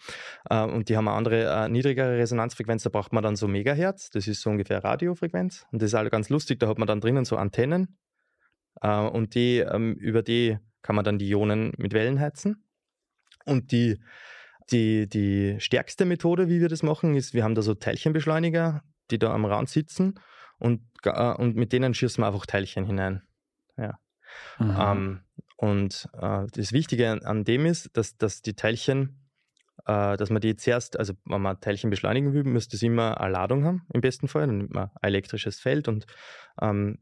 [0.51, 4.11] Äh, und die haben eine andere, eine niedrigere Resonanzfrequenz, da braucht man dann so Megahertz,
[4.11, 5.67] das ist so ungefähr Radiofrequenz.
[5.71, 7.97] Und das ist halt ganz lustig, da hat man dann drinnen so Antennen
[8.81, 12.64] äh, und die, ähm, über die kann man dann die Ionen mit Wellen heizen.
[13.45, 14.01] Und die,
[14.71, 19.19] die, die stärkste Methode, wie wir das machen, ist, wir haben da so Teilchenbeschleuniger, die
[19.19, 20.19] da am Rand sitzen
[20.59, 23.23] und, äh, und mit denen schießen wir einfach Teilchen hinein.
[23.77, 23.99] Ja.
[24.59, 24.77] Mhm.
[24.79, 25.21] Ähm,
[25.57, 29.29] und äh, das Wichtige an dem ist, dass, dass die Teilchen,
[29.87, 33.33] äh, dass man die zuerst, also wenn man Teilchen beschleunigen will, müsste es immer eine
[33.33, 34.47] Ladung haben, im besten Fall.
[34.47, 36.07] Dann nimmt man ein elektrisches Feld und
[36.61, 36.99] ähm,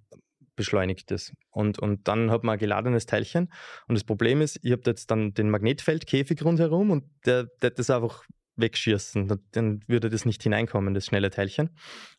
[0.56, 1.32] beschleunigt es.
[1.50, 3.52] Und, und dann hat man ein geladenes Teilchen.
[3.86, 7.90] Und das Problem ist, ich habe jetzt dann den Magnetfeldkäfig rundherum und der, der das
[7.90, 8.24] einfach
[8.56, 9.40] wegschießen.
[9.52, 11.70] Dann würde das nicht hineinkommen, das schnelle Teilchen.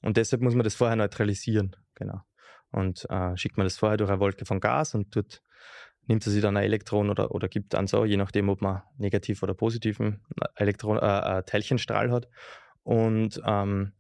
[0.02, 1.76] Und deshalb muss man das vorher neutralisieren.
[1.96, 2.22] Genau.
[2.72, 5.42] Und äh, schickt man das vorher durch eine Wolke von Gas und tut
[6.08, 9.44] nimmt sich dann ein Elektron oder, oder gibt dann so, je nachdem, ob man negativ
[9.44, 10.22] oder positiven
[10.56, 12.30] Elektron, äh, äh, Teilchenstrahl hat.
[12.84, 13.92] Und ähm,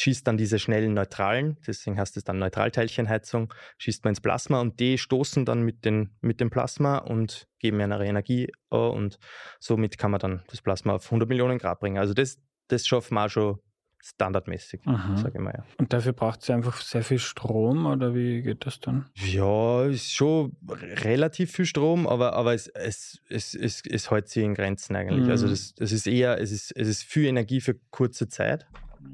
[0.00, 4.80] schießt dann diese schnellen Neutralen, deswegen heißt es dann Neutralteilchenheizung, schießt man ins Plasma und
[4.80, 9.18] die stoßen dann mit, den, mit dem Plasma und geben eine Energie und
[9.60, 11.98] somit kann man dann das Plasma auf 100 Millionen Grad bringen.
[11.98, 13.58] Also das, das schaffen wir auch schon
[14.00, 14.82] standardmäßig,
[15.16, 15.54] sage ich mal.
[15.56, 15.64] Ja.
[15.78, 19.06] Und dafür braucht es einfach sehr viel Strom oder wie geht das dann?
[19.14, 20.56] Ja, ist schon
[21.02, 25.28] relativ viel Strom, aber, aber es, es, es, es, es hält sich in Grenzen eigentlich.
[25.28, 25.48] Also mhm.
[25.48, 28.66] Also das, das ist eher, es ist, es ist viel Energie für kurze Zeit,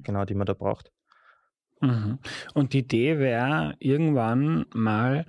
[0.02, 0.92] genau, die man da braucht.
[1.80, 2.18] Mhm.
[2.54, 5.26] Und die Idee wäre irgendwann mal,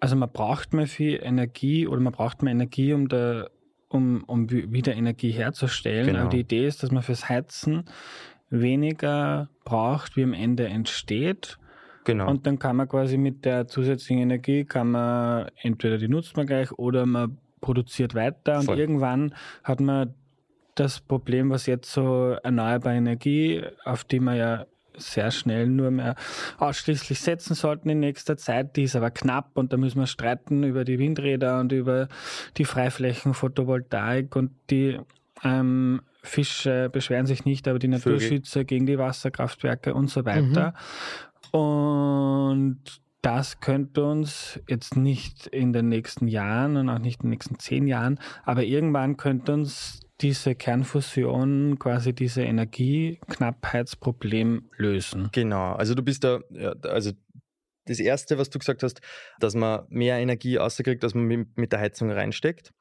[0.00, 3.48] also man braucht mal viel Energie oder man braucht mal Energie, um da
[3.88, 6.06] um, um wieder Energie herzustellen.
[6.06, 6.20] Genau.
[6.20, 7.84] Aber die Idee ist, dass man fürs Heizen
[8.50, 11.58] weniger braucht, wie am Ende entsteht.
[12.04, 12.28] Genau.
[12.28, 16.46] Und dann kann man quasi mit der zusätzlichen Energie, kann man entweder die nutzt man
[16.46, 18.74] gleich oder man produziert weiter Voll.
[18.74, 20.14] und irgendwann hat man
[20.76, 24.66] das Problem, was jetzt so erneuerbare Energie, auf die man ja
[24.98, 26.14] sehr schnell nur mehr
[26.58, 28.76] ausschließlich setzen sollten in nächster Zeit.
[28.76, 32.08] Die ist aber knapp und da müssen wir streiten über die Windräder und über
[32.56, 34.98] die Freiflächen Photovoltaik und die
[35.44, 38.66] ähm, Fische beschweren sich nicht, aber die Naturschützer Vögel.
[38.66, 40.74] gegen die Wasserkraftwerke und so weiter.
[41.52, 41.60] Mhm.
[41.60, 42.80] Und
[43.22, 47.58] das könnte uns jetzt nicht in den nächsten Jahren und auch nicht in den nächsten
[47.58, 55.30] zehn Jahren, aber irgendwann könnte uns diese Kernfusion quasi diese Energieknappheitsproblem lösen.
[55.32, 57.12] Genau, also du bist da, ja, also
[57.86, 59.00] das Erste, was du gesagt hast,
[59.38, 62.74] dass man mehr Energie auskriegt, als man mit der Heizung reinsteckt.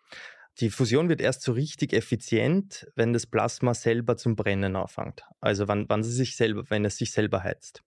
[0.59, 5.23] Die Fusion wird erst so richtig effizient, wenn das Plasma selber zum Brennen anfängt.
[5.41, 7.83] Also wenn, wenn, sie sich selber, wenn es sich selber heizt.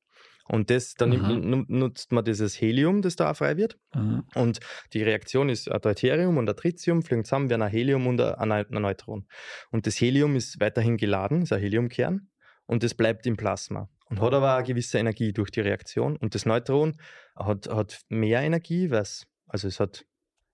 [0.48, 3.78] Und das, dann nutzt man dieses Helium, das da frei wird.
[3.94, 4.24] Mhm.
[4.34, 4.60] Und
[4.94, 8.50] die Reaktion ist ein Deuterium und ein Tritium fliegen zusammen, werden ein Helium und ein,
[8.50, 9.26] ein Neutron.
[9.70, 12.28] Und das Helium ist weiterhin geladen, ist ein Heliumkern.
[12.66, 16.16] Und das bleibt im Plasma und hat aber eine gewisse Energie durch die Reaktion.
[16.16, 16.96] Und das Neutron
[17.36, 20.04] hat, hat mehr Energie, weil es, also es hat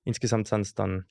[0.05, 1.07] insgesamt sind es dann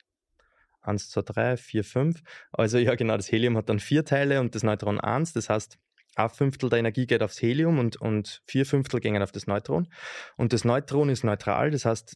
[0.82, 2.22] 1, 2, 3, 4, 5.
[2.52, 5.34] Also ja, genau, das Helium hat dann vier Teile und das Neutron 1.
[5.34, 5.78] Das heißt,
[6.16, 9.88] ein Fünftel der Energie geht aufs Helium und, und vier Fünftel gehen auf das Neutron.
[10.38, 12.16] Und das Neutron ist neutral, das heißt,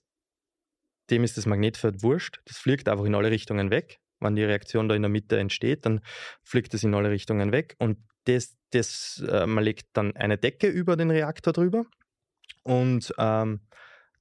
[1.10, 2.42] dem ist das Magnetfeld wurscht.
[2.46, 4.00] Das fliegt einfach in alle Richtungen weg.
[4.20, 6.02] Wenn die Reaktion da in der Mitte entsteht, dann
[6.44, 7.76] fliegt es in alle Richtungen weg.
[7.80, 11.86] Und das, das, äh, man legt dann eine Decke über den Reaktor drüber
[12.64, 13.62] und ähm,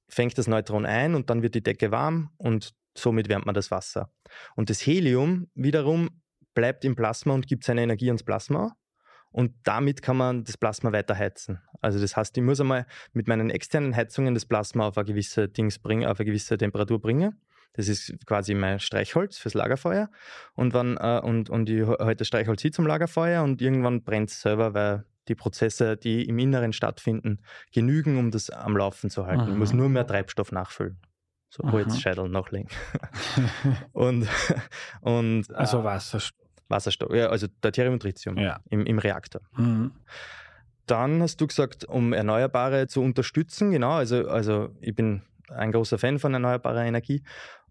[0.07, 3.71] fängt das Neutron ein und dann wird die Decke warm und somit wärmt man das
[3.71, 4.11] Wasser.
[4.55, 6.21] Und das Helium wiederum
[6.53, 8.75] bleibt im Plasma und gibt seine Energie ans Plasma.
[9.31, 11.59] Und damit kann man das Plasma weiter heizen.
[11.81, 15.47] Also das heißt, ich muss einmal mit meinen externen Heizungen das Plasma auf eine gewisse
[15.47, 17.39] Dings bringen, auf eine gewisse Temperatur bringen.
[17.73, 20.09] Das ist quasi mein Streichholz fürs Lagerfeuer.
[20.55, 21.85] Und, wenn, äh, und, und ich
[22.17, 26.39] das Streichholz hin zum Lagerfeuer und irgendwann brennt es selber, weil die Prozesse, die im
[26.39, 27.39] Inneren stattfinden,
[27.71, 29.41] genügen, um das am Laufen zu halten.
[29.41, 29.49] Aha.
[29.51, 30.99] Ich muss nur mehr Treibstoff nachfüllen.
[31.49, 32.69] So Holzscheitel nachlegen.
[33.93, 34.27] und,
[35.01, 36.46] und, also Wasserstoff.
[36.69, 38.59] Wasserstoff, ja, also Deuterium und Tritium ja.
[38.69, 39.41] im, im Reaktor.
[39.55, 39.91] Mhm.
[40.85, 45.97] Dann hast du gesagt, um Erneuerbare zu unterstützen, genau, also, also ich bin ein großer
[45.97, 47.23] Fan von erneuerbarer Energie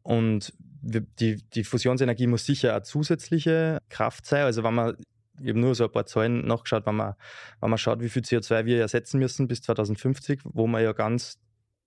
[0.02, 4.44] und die, die Fusionsenergie muss sicher eine zusätzliche Kraft sein.
[4.44, 4.96] Also wenn man
[5.40, 7.14] ich habe nur so ein paar Zahlen nachgeschaut, wenn man,
[7.60, 11.38] wenn man schaut, wie viel CO2 wir ersetzen müssen bis 2050, wo wir ja ganz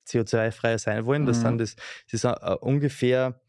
[0.08, 1.26] CO2-frei sein wollen.
[1.26, 1.42] Das mhm.
[1.42, 1.76] sind das,
[2.12, 3.40] das ist uh, ungefähr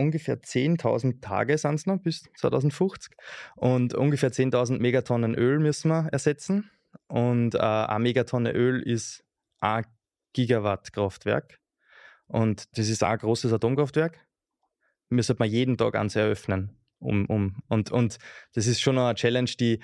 [0.00, 3.12] ungefähr 10.000 Tage sind es noch bis 2050
[3.56, 6.70] und ungefähr 10.000 Megatonnen Öl müssen wir ersetzen
[7.08, 9.22] und äh, eine Megatonne Öl ist
[9.60, 9.84] ein
[10.32, 11.60] Gigawatt Kraftwerk
[12.26, 14.18] und das ist auch ein großes Atomkraftwerk.
[15.08, 16.76] Müssen wir jeden Tag eins eröffnen.
[17.00, 18.18] Um, um, und, und
[18.52, 19.80] das ist schon eine Challenge, die,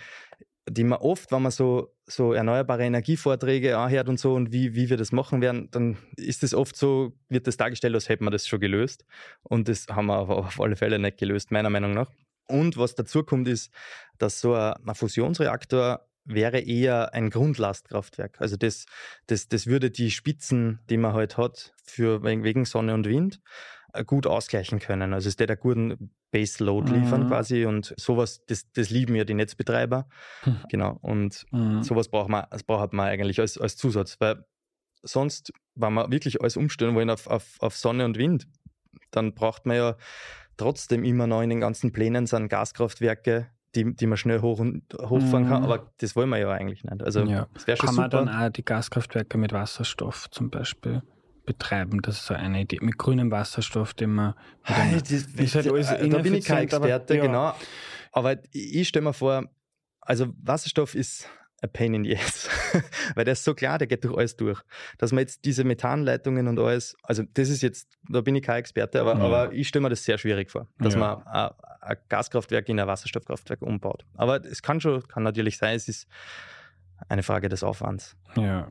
[0.68, 4.90] die man oft, wenn man so, so erneuerbare Energievorträge anhört und so und wie, wie
[4.90, 8.30] wir das machen werden, dann ist es oft so, wird das dargestellt, als hätten wir
[8.30, 9.04] das schon gelöst.
[9.42, 12.10] Und das haben wir aber auf alle Fälle nicht gelöst, meiner Meinung nach.
[12.48, 13.72] Und was dazu kommt, ist,
[14.18, 18.40] dass so ein, Fusionsreaktor wäre eher ein Grundlastkraftwerk.
[18.40, 18.86] Also das,
[19.26, 23.40] das, das würde die Spitzen, die man heute halt hat, für, wegen Sonne und Wind,
[24.04, 25.12] gut ausgleichen können.
[25.12, 27.28] Also es wird einen guten Baseload liefern mhm.
[27.28, 30.08] quasi und sowas, das, das lieben ja die Netzbetreiber.
[30.44, 30.56] Mhm.
[30.68, 30.98] Genau.
[31.00, 31.82] Und mhm.
[31.82, 34.44] sowas braucht man, das braucht man eigentlich als, als Zusatz, weil
[35.02, 38.46] sonst, wenn wir wirklich alles umstellen wollen auf, auf, auf Sonne und Wind,
[39.10, 39.96] dann braucht man ja
[40.56, 44.82] trotzdem immer noch in den ganzen Plänen sind Gaskraftwerke, die, die man schnell hoch und,
[44.94, 45.48] hochfahren mhm.
[45.48, 47.02] kann, aber das wollen wir ja eigentlich nicht.
[47.02, 47.46] Also ja.
[47.54, 48.16] das wäre schon Kann super.
[48.16, 51.02] man dann auch die Gaskraftwerke mit Wasserstoff zum Beispiel
[51.46, 52.02] betreiben.
[52.02, 52.78] Das ist so eine Idee.
[52.80, 54.34] Mit grünem Wasserstoff, den man.
[54.62, 57.22] Hey, das, ist halt alles da bin ich kein Experte, aber, ja.
[57.22, 57.54] genau.
[58.12, 59.44] Aber ich stelle mir vor,
[60.00, 61.28] also Wasserstoff ist
[61.62, 62.48] a pain in the ass.
[63.14, 64.60] Weil der ist so klar, der geht durch alles durch.
[64.98, 68.58] Dass man jetzt diese Methanleitungen und alles, also das ist jetzt, da bin ich kein
[68.58, 69.24] Experte, aber, ja.
[69.24, 71.00] aber ich stelle mir das sehr schwierig vor, dass ja.
[71.00, 74.04] man ein, ein, Gaskraftwerk in ein Wasserstoffkraftwerk umbaut.
[74.14, 76.08] Aber es kann schon, kann natürlich sein, es ist
[77.08, 78.16] eine Frage des Aufwands.
[78.36, 78.70] Ja.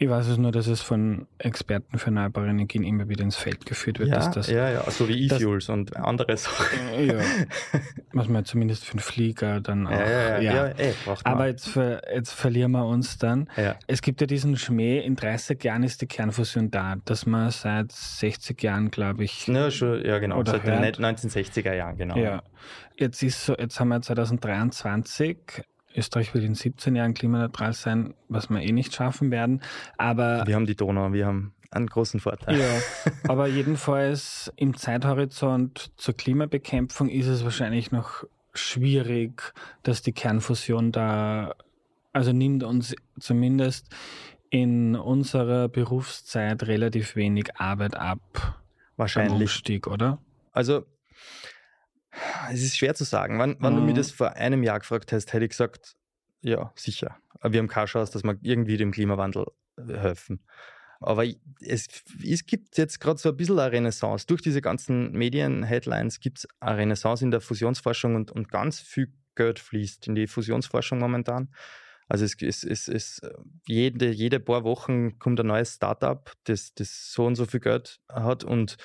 [0.00, 3.66] Ich weiß es nur, dass es von Experten für erneuerbare Energien immer wieder ins Feld
[3.66, 4.10] geführt wird.
[4.10, 6.78] Ja, dass das, ja, ja, so wie E-Fuels und andere Sachen.
[7.04, 7.20] Ja,
[8.12, 9.90] was man zumindest für einen Flieger dann auch.
[9.90, 10.54] Ja, ja, ja.
[10.54, 10.74] ja.
[10.76, 13.48] Ey, Aber jetzt, ver, jetzt verlieren wir uns dann.
[13.86, 17.90] Es gibt ja diesen Schmäh, in 30 Jahren ist die Kernfusion da, dass man seit
[17.90, 19.48] 60 Jahren, glaube ich.
[19.48, 22.16] Ja, schon, ja genau, seit den 1960er Jahren, genau.
[22.16, 22.42] Ja.
[22.96, 25.38] Jetzt, ist so, jetzt haben wir 2023
[25.96, 29.62] Österreich wird in 17 Jahren klimaneutral sein, was wir eh nicht schaffen werden.
[29.96, 32.58] Aber wir haben die Donau, wir haben einen großen Vorteil.
[32.58, 32.80] Ja,
[33.28, 38.24] aber jedenfalls im Zeithorizont zur Klimabekämpfung ist es wahrscheinlich noch
[38.54, 41.54] schwierig, dass die Kernfusion da,
[42.12, 43.88] also nimmt uns zumindest
[44.50, 48.62] in unserer Berufszeit relativ wenig Arbeit ab.
[48.96, 49.42] Wahrscheinlich.
[49.42, 50.18] Umstieg, oder?
[50.52, 50.86] Also
[52.50, 53.38] es ist schwer zu sagen.
[53.38, 53.76] Wenn, wenn mhm.
[53.76, 53.96] du mir mhm.
[53.96, 55.96] das vor einem Jahr gefragt hast, hätte ich gesagt,
[56.40, 57.16] ja, sicher.
[57.42, 60.40] Wir haben keine Chance, dass wir irgendwie dem Klimawandel äh, helfen.
[61.00, 61.24] Aber
[61.60, 61.86] es,
[62.24, 64.26] es gibt jetzt gerade so ein bisschen eine Renaissance.
[64.26, 69.12] Durch diese ganzen Medien-Headlines gibt es eine Renaissance in der Fusionsforschung und, und ganz viel
[69.36, 71.50] Geld fließt in die Fusionsforschung momentan.
[72.08, 73.20] Also es, es, es, es
[73.66, 78.00] jede, jede paar Wochen kommt ein neues Startup, das, das so und so viel Geld
[78.08, 78.76] hat und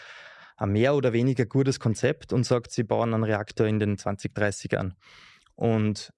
[0.57, 4.93] ein mehr oder weniger gutes Konzept und sagt, sie bauen einen Reaktor in den 2030ern.
[5.55, 6.13] Und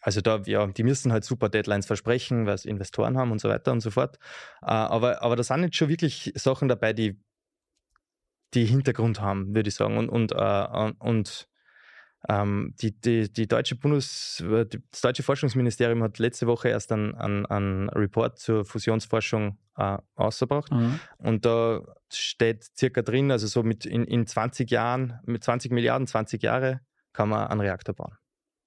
[0.00, 3.48] also da, ja, die müssen halt super Deadlines versprechen, weil sie Investoren haben und so
[3.48, 4.18] weiter und so fort.
[4.60, 7.18] Äh, aber, aber da sind jetzt schon wirklich Sachen dabei, die,
[8.52, 9.96] die Hintergrund haben, würde ich sagen.
[9.96, 11.48] Und, und, äh, und
[12.28, 14.42] ähm, die, die, die deutsche Bundes,
[14.90, 20.72] das deutsche Forschungsministerium hat letzte Woche erst einen, einen, einen Report zur Fusionsforschung äh, ausgebracht.
[20.72, 21.00] Mhm.
[21.18, 26.06] Und da steht circa drin, also so mit in, in 20 Jahren, mit 20 Milliarden,
[26.06, 26.80] 20 Jahre
[27.12, 28.16] kann man einen Reaktor bauen.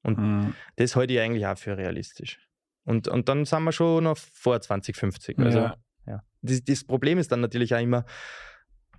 [0.04, 0.54] Und mhm.
[0.76, 2.40] das halte ich eigentlich auch für realistisch.
[2.84, 5.40] Und, und dann sind wir schon noch vor 2050.
[5.40, 5.78] Also, ja.
[6.06, 6.24] ja.
[6.42, 8.06] Das, das Problem ist dann natürlich auch immer,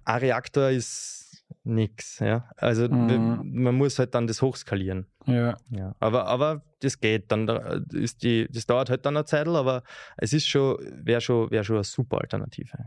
[0.04, 1.27] ein Reaktor ist
[1.64, 2.18] nichts.
[2.18, 2.48] Ja?
[2.56, 3.40] Also mhm.
[3.44, 5.06] man muss halt dann das hochskalieren.
[5.26, 5.56] Ja.
[5.70, 5.94] ja.
[6.00, 7.30] Aber, aber das geht.
[7.30, 7.48] Dann
[7.92, 9.82] ist die, das dauert halt dann eine Zeit, aber
[10.16, 12.78] es ist schon, wäre schon, wär schon eine super Alternative.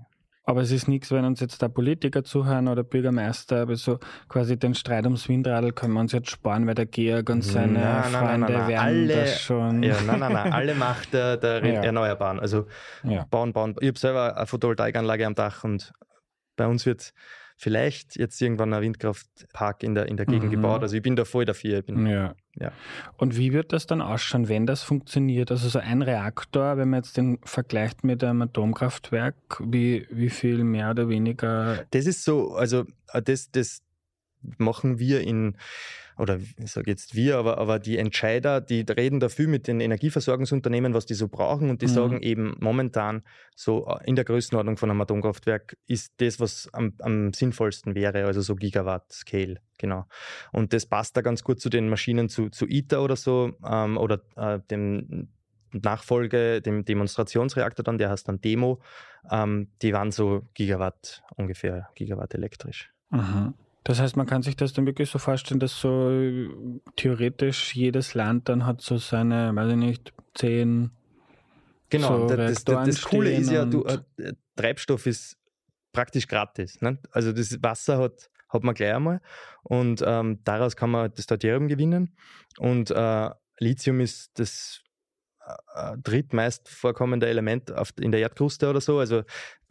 [0.43, 4.58] Aber es ist nichts, wenn uns jetzt da Politiker zuhören oder Bürgermeister, aber so quasi
[4.58, 8.04] den Streit ums Windradl können wir uns jetzt sparen, weil der Georg und seine nein,
[8.04, 9.84] Freunde nein, nein, werden alle, das schon.
[9.84, 11.84] Ja, nein, nein, nein, alle Macht der, der ja.
[11.84, 12.39] Erneuerbaren.
[12.39, 12.65] Also
[13.04, 13.26] ja.
[13.30, 13.76] bauen, bauen.
[13.82, 15.93] Ich habe selber eine Photovoltaikanlage am Dach und
[16.56, 17.13] bei uns wird
[17.62, 20.50] vielleicht jetzt irgendwann ein Windkraftpark in der, in der Gegend mhm.
[20.50, 20.82] gebaut.
[20.82, 21.84] Also ich bin da voll dafür.
[21.84, 22.34] Bin, ja.
[22.56, 22.71] ja.
[23.17, 25.52] Und wie wird das dann ausschauen, wenn das funktioniert?
[25.52, 30.63] Also so ein Reaktor, wenn man jetzt den vergleicht mit einem Atomkraftwerk, wie, wie viel
[30.63, 31.86] mehr oder weniger?
[31.91, 33.84] Das ist so, also äh, das, das
[34.58, 35.56] machen wir in
[36.21, 40.93] oder ich sage jetzt wir, aber, aber die Entscheider, die reden dafür mit den Energieversorgungsunternehmen,
[40.93, 41.91] was die so brauchen und die mhm.
[41.91, 43.23] sagen eben momentan
[43.55, 48.25] so äh, in der Größenordnung von einem Atomkraftwerk ist das, was am, am sinnvollsten wäre,
[48.25, 50.05] also so Gigawatt-Scale, genau.
[50.51, 53.97] Und das passt da ganz gut zu den Maschinen zu, zu ITER oder so ähm,
[53.97, 55.29] oder äh, dem
[55.73, 58.79] Nachfolge, dem Demonstrationsreaktor dann, der heißt dann Demo,
[59.31, 62.91] ähm, die waren so Gigawatt ungefähr, Gigawatt elektrisch.
[63.10, 63.55] Mhm.
[63.84, 66.50] Das heißt, man kann sich das dann wirklich so vorstellen, dass so äh,
[66.96, 70.91] theoretisch jedes Land dann hat so seine, weiß ich nicht, zehn.
[71.89, 74.00] Genau, so das, das, das, Coole ist ja, du, äh,
[74.56, 75.38] Treibstoff ist
[75.91, 76.82] praktisch gratis.
[76.82, 77.00] Ne?
[77.12, 79.20] Also das Wasser hat, hat man gleich einmal
[79.63, 82.15] und ähm, daraus kann man das Deuterium gewinnen
[82.60, 84.82] und äh, Lithium ist das
[85.76, 89.00] äh, drittmeist vorkommende Element auf, in der Erdkruste oder so.
[89.00, 89.24] Also,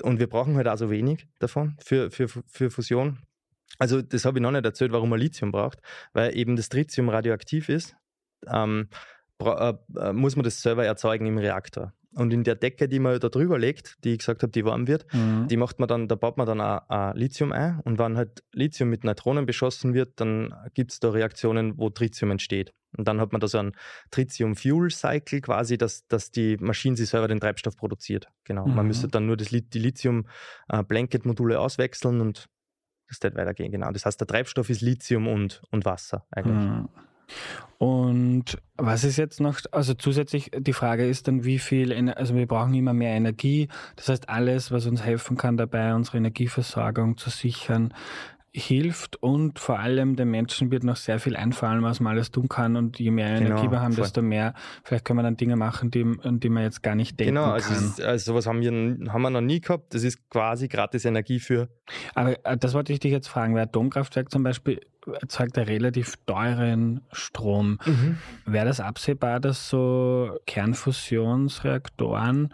[0.02, 3.18] und wir brauchen halt auch so wenig davon für, für, für Fusion.
[3.80, 5.80] Also das habe ich noch nicht erzählt, warum man Lithium braucht,
[6.12, 7.96] weil eben das Tritium radioaktiv ist,
[8.46, 8.88] ähm,
[9.42, 11.92] äh, äh, muss man das selber erzeugen im Reaktor.
[12.12, 14.88] Und in der Decke, die man da drüber legt, die ich gesagt habe, die warm
[14.88, 15.46] wird, mhm.
[15.48, 17.80] die macht man dann, da baut man dann auch, Lithium ein.
[17.84, 22.32] Und wenn halt Lithium mit Neutronen beschossen wird, dann gibt es da Reaktionen, wo Tritium
[22.32, 22.72] entsteht.
[22.98, 23.72] Und dann hat man da so einen
[24.10, 28.26] Tritium-Fuel-Cycle quasi, dass, dass die Maschine sich selber den Treibstoff produziert.
[28.42, 28.66] Genau.
[28.66, 28.74] Mhm.
[28.74, 32.48] Man müsste dann nur das, die Lithium-Blanket-Module äh, auswechseln und
[33.10, 33.90] das wird weitergehen, genau.
[33.90, 36.56] Das heißt, der Treibstoff ist Lithium und, und Wasser eigentlich.
[36.56, 36.88] Mhm.
[37.78, 42.46] Und was ist jetzt noch, also zusätzlich die Frage ist dann, wie viel, also wir
[42.46, 43.68] brauchen immer mehr Energie.
[43.96, 47.94] Das heißt, alles, was uns helfen kann dabei, unsere Energieversorgung zu sichern,
[48.52, 52.48] hilft und vor allem den Menschen wird noch sehr viel einfallen, was man alles tun
[52.48, 54.02] kann und je mehr genau, Energie wir haben, voll.
[54.02, 57.36] desto mehr, vielleicht können wir dann Dinge machen, die, die man jetzt gar nicht denken
[57.36, 57.92] genau, also kann.
[57.96, 58.72] Genau, also sowas haben wir,
[59.12, 61.68] haben wir noch nie gehabt, das ist quasi gratis Energie für...
[62.14, 64.80] Aber äh, das wollte ich dich jetzt fragen, weil Atomkraftwerk zum Beispiel
[65.20, 67.78] erzeugt ja relativ teuren Strom.
[67.84, 68.18] Mhm.
[68.46, 72.52] Wäre das absehbar, dass so Kernfusionsreaktoren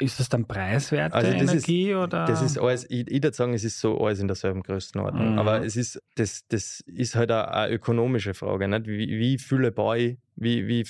[0.00, 2.24] ist das dann preiswerte also Energie ist, oder?
[2.24, 5.32] Das ist alles, ich, ich würde sagen, es ist so alles in derselben Größenordnung.
[5.32, 5.38] Mhm.
[5.38, 8.66] Aber es ist, das, das ist halt eine, eine ökonomische Frage.
[8.66, 8.86] Nicht?
[8.86, 10.86] Wie, wie viele baue ich, wie, wie,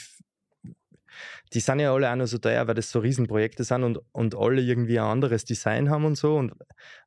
[1.52, 4.36] die sind ja alle auch noch so teuer, weil das so Riesenprojekte sind und, und
[4.36, 6.36] alle irgendwie ein anderes Design haben und so.
[6.36, 6.52] Und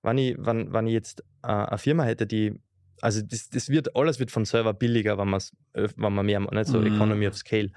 [0.02, 2.60] wenn ich, wenn, wenn ich jetzt äh, eine Firma hätte, die,
[3.02, 6.80] also das, das wird, alles wird von selber billiger, wenn, wenn man mehr, nicht so
[6.80, 6.96] mhm.
[6.96, 7.72] Economy of Scale.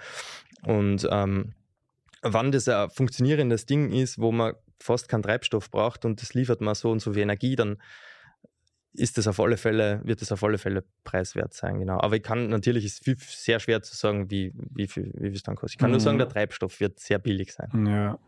[0.64, 1.54] Und ähm,
[2.22, 6.60] wann das ein funktionierendes Ding ist, wo man fast keinen Treibstoff braucht und das liefert
[6.60, 7.78] man so und so viel Energie, dann
[8.98, 12.00] ist das auf alle Fälle, wird das auf alle Fälle preiswert sein, genau.
[12.00, 15.36] Aber ich kann natürlich ist es sehr schwer zu sagen, wie, wie viel, wie viel
[15.36, 15.74] es dann kostet.
[15.74, 15.96] Ich kann mhm.
[15.96, 17.86] nur sagen, der Treibstoff wird sehr billig sein.
[17.86, 18.18] Ja.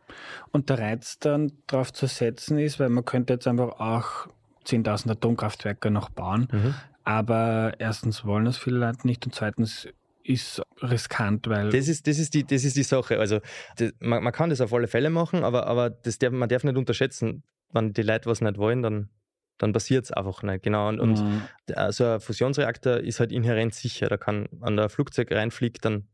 [0.53, 4.29] Und der Reiz dann darauf zu setzen ist, weil man könnte jetzt einfach auch
[4.67, 6.49] 10.000 Atomkraftwerke noch bauen.
[6.53, 6.75] Mhm.
[7.05, 9.89] Aber erstens wollen es viele Leute nicht und zweitens
[10.29, 11.71] ist riskant, weil.
[11.71, 13.19] Das ist, das ist, die, das ist die Sache.
[13.19, 13.41] Also,
[13.77, 16.65] das, man, man, kann das auf alle Fälle machen, aber, aber das darf, man darf
[16.65, 19.09] nicht unterschätzen, wenn die Leute was nicht wollen, dann,
[19.57, 20.63] dann passiert es einfach nicht.
[20.63, 20.89] Genau.
[20.89, 21.43] Und, mhm.
[21.75, 24.09] und so ein Fusionsreaktor ist halt inhärent sicher.
[24.09, 26.07] Da kann, wenn da ein Flugzeug reinfliegt, dann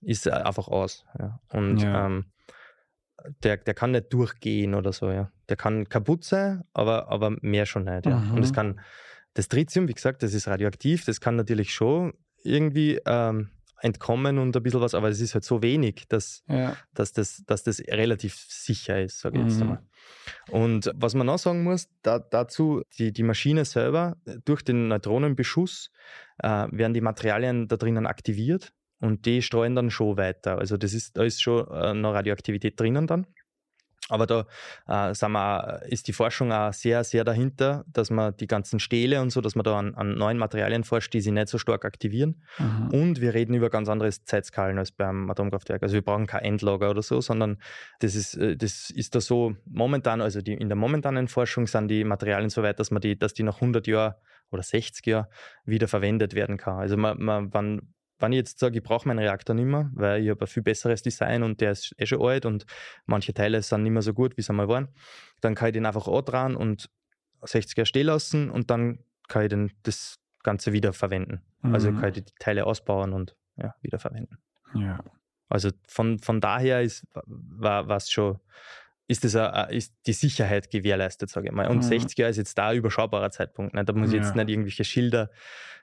[0.00, 1.04] ist er einfach aus.
[1.18, 1.40] Ja.
[1.48, 2.06] Und ja.
[2.06, 2.26] Ähm,
[3.42, 5.30] der, der kann nicht durchgehen oder so, ja.
[5.48, 8.06] Der kann kaputt sein, aber, aber mehr schon nicht.
[8.06, 8.18] Ja.
[8.18, 8.34] Mhm.
[8.34, 8.80] Und es kann,
[9.34, 13.50] das Tritium, wie gesagt, das ist radioaktiv, das kann natürlich schon irgendwie ähm,
[13.82, 16.76] entkommen und ein bisschen was, aber es ist halt so wenig, dass, ja.
[16.94, 19.50] dass, das, dass das relativ sicher ist, sage ich mhm.
[19.50, 19.82] jetzt einmal.
[20.50, 25.90] Und was man noch sagen muss, da, dazu, die, die Maschine selber, durch den Neutronenbeschuss
[26.38, 30.58] äh, werden die Materialien da drinnen aktiviert und die streuen dann schon weiter.
[30.58, 33.26] Also das ist, da ist schon äh, noch Radioaktivität drinnen dann.
[34.08, 34.46] Aber da
[34.88, 39.30] äh, wir, ist die Forschung auch sehr, sehr dahinter, dass man die ganzen Stähle und
[39.30, 42.42] so, dass man da an, an neuen Materialien forscht, die sich nicht so stark aktivieren.
[42.58, 42.88] Mhm.
[42.88, 45.82] Und wir reden über ganz andere Zeitskalen als beim Atomkraftwerk.
[45.82, 47.58] Also wir brauchen kein Endlager oder so, sondern
[48.00, 51.88] das ist, äh, das ist da so momentan, also die, in der momentanen Forschung sind
[51.88, 54.14] die Materialien so weit, dass man die, dass die nach 100 Jahren
[54.50, 55.26] oder 60 Jahren
[55.64, 56.78] wieder verwendet werden kann.
[56.78, 60.22] Also man, man, wenn, wenn ich jetzt sage, ich brauche meinen Reaktor nicht mehr, weil
[60.22, 62.64] ich habe ein viel besseres Design und der ist eh schon alt und
[63.04, 64.88] manche Teile sind nicht mehr so gut, wie sie einmal waren,
[65.40, 66.88] dann kann ich den einfach dran und
[67.42, 71.42] 60 Jahre stehen lassen und dann kann ich den, das Ganze wieder verwenden.
[71.62, 71.74] Also mhm.
[71.74, 74.38] Also kann ich die Teile ausbauen und ja, wieder verwenden.
[74.74, 75.02] Ja.
[75.48, 78.38] Also von, von daher ist, war es schon
[79.08, 81.68] ist, das a, ist die Sicherheit gewährleistet, sage ich mal.
[81.68, 81.82] Und mhm.
[81.82, 83.74] 60 Jahre ist jetzt da ein überschaubarer Zeitpunkt.
[83.74, 83.84] Ne?
[83.84, 84.22] Da muss ich ja.
[84.22, 85.30] jetzt nicht irgendwelche Schilder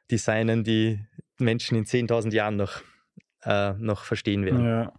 [0.09, 1.05] designen, die
[1.39, 2.81] Menschen in 10.000 Jahren noch,
[3.43, 4.65] äh, noch verstehen werden.
[4.65, 4.93] Ja.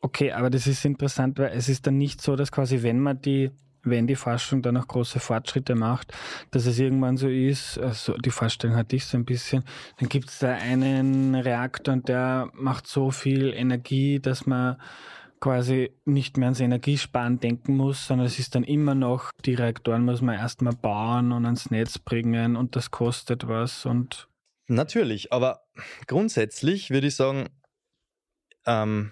[0.00, 3.20] Okay, aber das ist interessant, weil es ist dann nicht so, dass quasi, wenn man
[3.20, 3.50] die
[3.82, 6.12] wenn die Forschung dann noch große Fortschritte macht,
[6.50, 9.64] dass es irgendwann so ist, also die Vorstellung hatte ich so ein bisschen,
[9.98, 14.76] dann gibt es da einen Reaktor und der macht so viel Energie, dass man
[15.40, 20.04] quasi nicht mehr ans Energiesparen denken muss, sondern es ist dann immer noch, die Reaktoren
[20.04, 24.28] muss man erstmal bauen und ans Netz bringen und das kostet was und
[24.70, 25.64] Natürlich, aber
[26.06, 27.48] grundsätzlich würde ich sagen,
[28.66, 29.10] ähm,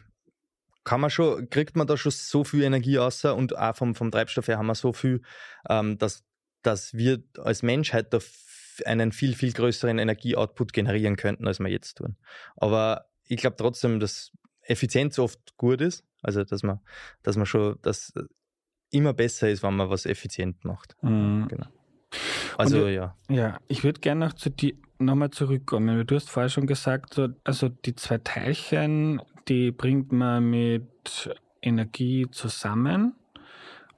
[0.85, 4.13] kann man schon, kriegt man da schon so viel Energie aus und auch vom, vom
[4.13, 5.21] Treibstoff her haben wir so viel,
[5.69, 6.25] ähm, dass,
[6.63, 8.21] dass wir als Menschheit da
[8.85, 12.17] einen viel, viel größeren Energieoutput generieren könnten, als wir jetzt tun.
[12.57, 14.31] Aber ich glaube trotzdem, dass
[14.63, 16.05] Effizienz oft gut ist.
[16.23, 16.79] Also dass man,
[17.25, 18.13] dass man schon, dass
[18.91, 20.95] immer besser ist, wenn man was effizient macht.
[21.03, 21.49] Mhm.
[21.49, 21.67] Genau.
[22.57, 23.17] Also und, ja.
[23.29, 26.07] Ja, ich würde gerne noch zu die nochmal zurückkommen.
[26.07, 32.27] Du hast vorher schon gesagt, so, also die zwei Teilchen, die bringt man mit Energie
[32.31, 33.15] zusammen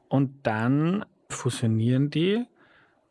[0.09, 2.45] und dann fusionieren die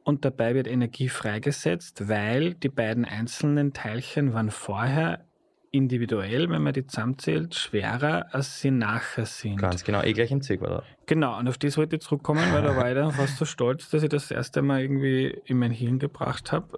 [0.04, 5.26] und dabei wird Energie freigesetzt, weil die beiden einzelnen Teilchen waren vorher
[5.72, 9.58] individuell, wenn man die zusammenzählt, schwerer, als sie nachher sind.
[9.58, 10.84] Ganz genau, eh gleich im C Quadrat.
[11.06, 13.90] Genau, und auf das wollte ich zurückkommen, weil da war ich dann fast so stolz,
[13.90, 16.78] dass ich das erste Mal irgendwie in mein Hirn gebracht habe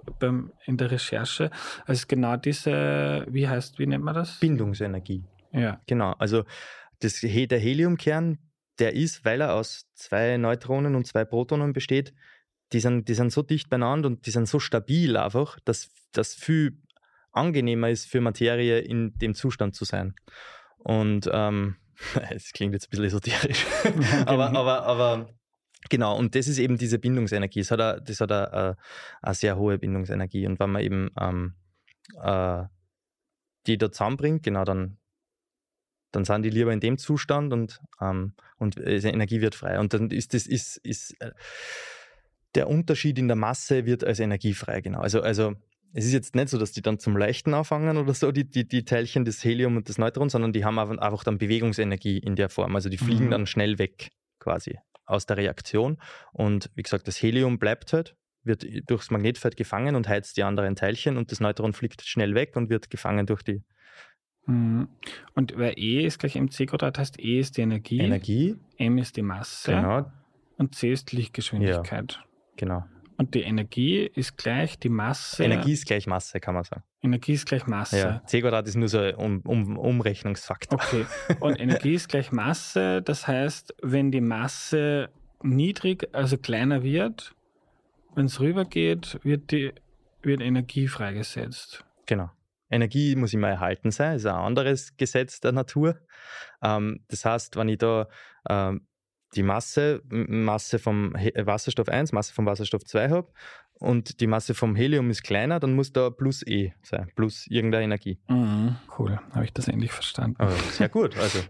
[0.66, 1.50] in der Recherche.
[1.86, 4.38] Also genau diese, wie heißt, wie nennt man das?
[4.40, 5.24] Bindungsenergie.
[5.52, 5.80] Ja.
[5.86, 6.44] Genau, also
[7.00, 8.38] das, der Heliumkern,
[8.78, 12.14] der ist, weil er aus zwei Neutronen und zwei Protonen besteht,
[12.72, 16.34] die sind, die sind so dicht beieinander und die sind so stabil einfach, dass das
[16.34, 16.78] viel
[17.32, 20.14] angenehmer ist für Materie in dem Zustand zu sein.
[20.78, 21.76] Und ähm,
[22.30, 23.66] es klingt jetzt ein bisschen esoterisch,
[24.26, 24.60] aber, genau.
[24.60, 25.28] aber, aber
[25.88, 27.60] genau, und das ist eben diese Bindungsenergie.
[27.60, 28.76] Das hat, a, das hat eine,
[29.22, 30.46] eine sehr hohe Bindungsenergie.
[30.46, 31.54] Und wenn man eben ähm,
[32.20, 32.64] äh,
[33.66, 34.98] die da zusammenbringt, genau, dann
[36.12, 39.80] dann sind die lieber in dem Zustand und, ähm, und Energie wird frei.
[39.80, 41.32] Und dann ist das ist, ist äh,
[42.54, 45.00] der Unterschied in der Masse wird als Energie frei, genau.
[45.00, 45.54] Also, also
[45.94, 48.66] es ist jetzt nicht so, dass die dann zum Leichten anfangen oder so, die, die,
[48.66, 52.48] die Teilchen des Helium und des Neutron, sondern die haben einfach dann Bewegungsenergie in der
[52.48, 52.74] Form.
[52.74, 53.30] Also die fliegen mhm.
[53.30, 55.98] dann schnell weg quasi aus der Reaktion.
[56.32, 60.76] Und wie gesagt, das Helium bleibt halt, wird durchs Magnetfeld gefangen und heizt die anderen
[60.76, 63.62] Teilchen und das Neutron fliegt schnell weg und wird gefangen durch die
[64.46, 64.88] Mhm.
[65.34, 69.16] Und weil E ist gleich mc Quadrat, heißt E ist die Energie, Energie, M ist
[69.16, 70.10] die Masse genau.
[70.58, 72.12] und C ist die Lichtgeschwindigkeit.
[72.12, 72.24] Ja,
[72.56, 72.84] genau.
[73.22, 75.44] Und die Energie ist gleich die Masse.
[75.44, 76.82] Energie ist gleich Masse, kann man sagen.
[77.02, 77.96] Energie ist gleich Masse.
[77.96, 80.80] Ja, C Quadrat ist nur so ein um, um, Umrechnungsfaktor.
[80.82, 81.06] Okay.
[81.38, 85.08] Und Energie ist gleich Masse, das heißt, wenn die Masse
[85.40, 87.36] niedrig, also kleiner wird,
[88.16, 89.72] wenn es rübergeht, wird die
[90.22, 91.84] wird Energie freigesetzt.
[92.06, 92.28] Genau.
[92.70, 96.00] Energie muss immer erhalten sein, ist ein anderes Gesetz der Natur.
[96.60, 98.08] Ähm, das heißt, wenn ich da
[98.50, 98.88] ähm,
[99.34, 103.28] die Masse, Masse vom äh, Wasserstoff 1, Masse vom Wasserstoff 2 habe
[103.74, 107.84] und die Masse vom Helium ist kleiner, dann muss da plus E sein, plus irgendeine
[107.84, 108.18] Energie.
[108.28, 110.36] Mhm, cool, habe ich das endlich verstanden.
[110.38, 111.40] Aber sehr gut, also.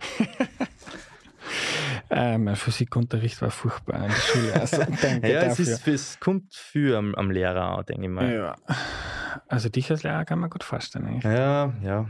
[2.10, 4.54] äh, mein Physikunterricht war furchtbar in der Schule.
[4.54, 4.76] Also,
[5.22, 8.32] ja, es, ist, es, kommt viel am, am Lehrer an, denke ich mal.
[8.32, 8.56] Ja.
[9.48, 11.06] Also dich als Lehrer kann man gut vorstellen.
[11.06, 11.24] Eigentlich.
[11.24, 12.08] Ja, ja.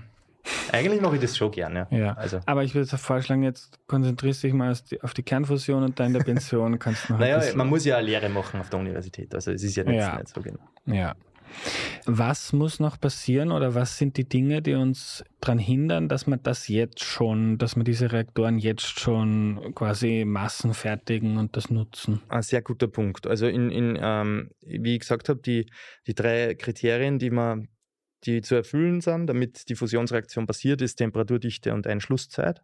[0.71, 1.87] Eigentlich mache ich das schon gerne.
[1.91, 2.15] Ja.
[2.15, 2.41] Also.
[2.47, 6.13] Aber ich würde vorschlagen, jetzt konzentrierst du dich mal auf die Kernfusion und dann in
[6.15, 9.35] der Pension kannst du noch Naja, man muss ja eine Lehre machen auf der Universität.
[9.35, 10.17] Also es ist ja, ja.
[10.17, 10.59] nicht so genau.
[10.87, 11.15] Ja.
[12.07, 16.43] Was muss noch passieren oder was sind die Dinge, die uns daran hindern, dass man
[16.43, 22.23] das jetzt schon, dass wir diese Reaktoren jetzt schon quasi massenfertigen und das nutzen?
[22.29, 23.27] Ein sehr guter Punkt.
[23.27, 25.67] Also in, in ähm, wie ich gesagt habe, die,
[26.07, 27.69] die drei Kriterien, die man
[28.25, 32.63] die zu erfüllen sind, damit die Fusionsreaktion passiert, ist Temperaturdichte und Einschlusszeit.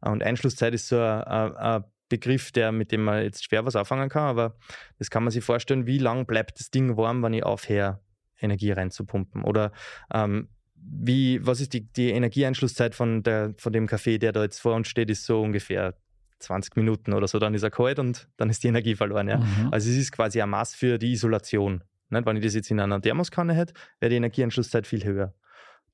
[0.00, 1.22] Und Einschlusszeit ist so ein,
[1.56, 4.56] ein Begriff, der, mit dem man jetzt schwer was anfangen kann, aber
[4.98, 8.00] das kann man sich vorstellen, wie lang bleibt das Ding warm, wenn ich aufhöre,
[8.40, 9.44] Energie reinzupumpen?
[9.44, 9.72] Oder
[10.12, 14.60] ähm, wie, was ist die, die Energieeinschlusszeit von, der, von dem Kaffee, der da jetzt
[14.60, 15.94] vor uns steht, ist so ungefähr
[16.40, 19.28] 20 Minuten oder so, dann ist er kalt und dann ist die Energie verloren.
[19.28, 19.38] Ja?
[19.38, 19.68] Mhm.
[19.70, 21.84] Also es ist quasi ein Maß für die Isolation.
[22.10, 22.26] Nicht?
[22.26, 25.34] Wenn ich das jetzt in einer Thermoskanne hätte, wäre die Energieeinschlusszeit viel höher.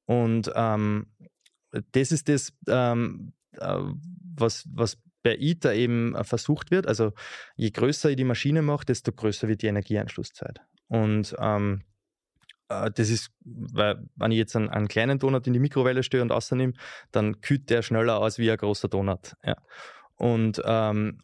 [0.07, 1.07] Und ähm,
[1.93, 3.79] das ist das, ähm, äh,
[4.37, 6.87] was, was bei ITER eben äh, versucht wird.
[6.87, 7.12] Also
[7.57, 10.61] je größer ich die Maschine mache, desto größer wird die Energieeinschlusszeit.
[10.89, 11.83] Und ähm,
[12.69, 16.23] äh, das ist, weil wenn ich jetzt einen, einen, kleinen Donut in die Mikrowelle störe
[16.23, 16.75] und außernehme,
[17.11, 19.35] dann kühlt der schneller aus wie ein großer Donut.
[19.45, 19.57] Ja.
[20.17, 21.21] Und ähm,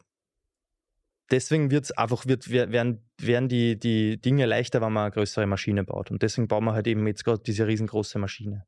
[1.31, 5.83] deswegen wird's einfach, wird, werden, werden die, die Dinge leichter, wenn man eine größere Maschine
[5.83, 6.11] baut.
[6.11, 8.65] Und deswegen bauen wir halt eben jetzt gerade diese riesengroße Maschine.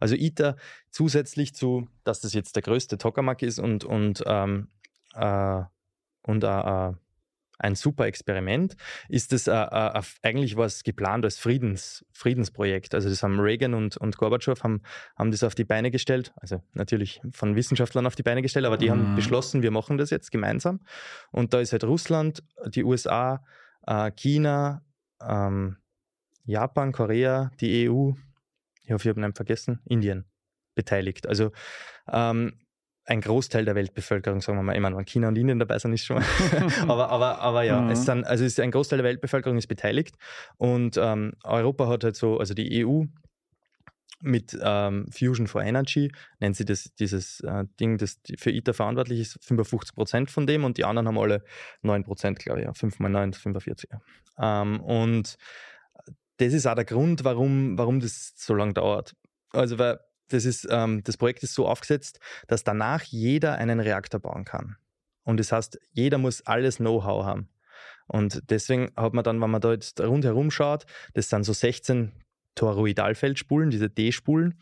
[0.00, 0.56] Also ITER
[0.90, 4.68] zusätzlich zu, dass das jetzt der größte Tokamak ist und, und, ähm,
[5.14, 5.62] äh,
[6.22, 6.92] und äh, äh
[7.58, 8.76] ein super Experiment,
[9.08, 12.94] ist es äh, äh, eigentlich was geplant als Friedens, Friedensprojekt.
[12.94, 14.82] Also das haben Reagan und, und Gorbatschow haben,
[15.16, 18.76] haben das auf die Beine gestellt, also natürlich von Wissenschaftlern auf die Beine gestellt, aber
[18.76, 18.90] die mhm.
[18.92, 20.80] haben beschlossen, wir machen das jetzt gemeinsam.
[21.30, 23.44] Und da ist halt Russland, die USA,
[23.86, 24.82] äh, China,
[25.20, 25.76] ähm,
[26.44, 28.12] Japan, Korea, die EU,
[28.82, 30.24] ich hoffe, ich habe einen vergessen, Indien
[30.74, 31.26] beteiligt.
[31.26, 31.50] Also
[32.10, 32.54] ähm,
[33.08, 36.04] ein Großteil der Weltbevölkerung, sagen wir mal, meine, wenn China und Indien dabei sind, ist
[36.04, 36.22] schon
[36.88, 37.90] aber, aber, aber ja, mhm.
[37.90, 40.16] es sind, also es ist ein Großteil der Weltbevölkerung ist beteiligt
[40.58, 43.04] und ähm, Europa hat halt so, also die EU
[44.20, 49.20] mit ähm, Fusion for Energy, nennt sie das, dieses äh, Ding, das für ITER verantwortlich
[49.20, 51.42] ist, 55 Prozent von dem und die anderen haben alle
[51.82, 52.74] 9 Prozent, glaube ich, ja.
[52.74, 53.90] 5 mal 9 45.
[53.90, 54.62] Ja.
[54.62, 55.36] Ähm, und
[56.38, 59.14] das ist auch der Grund, warum, warum das so lange dauert.
[59.52, 59.98] Also, weil
[60.28, 64.76] das, ist, ähm, das Projekt ist so aufgesetzt, dass danach jeder einen Reaktor bauen kann.
[65.24, 67.48] Und das heißt, jeder muss alles Know-how haben.
[68.06, 72.12] Und deswegen hat man dann, wenn man da jetzt rundherum schaut, das sind so 16
[72.54, 74.58] Toroidalfeldspulen, diese D-Spulen.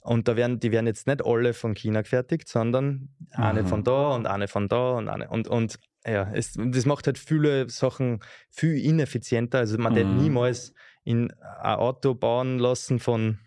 [0.00, 4.14] Und da werden, die werden jetzt nicht alle von China gefertigt, sondern eine von da
[4.14, 5.28] und eine von da und eine.
[5.28, 9.58] Und, und ja, es, das macht halt viele Sachen viel ineffizienter.
[9.58, 9.96] Also man mhm.
[9.96, 10.72] hätte niemals
[11.04, 13.38] in ein Auto bauen lassen von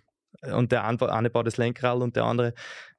[0.42, 2.54] und der eine baut das Lenkrad und der andere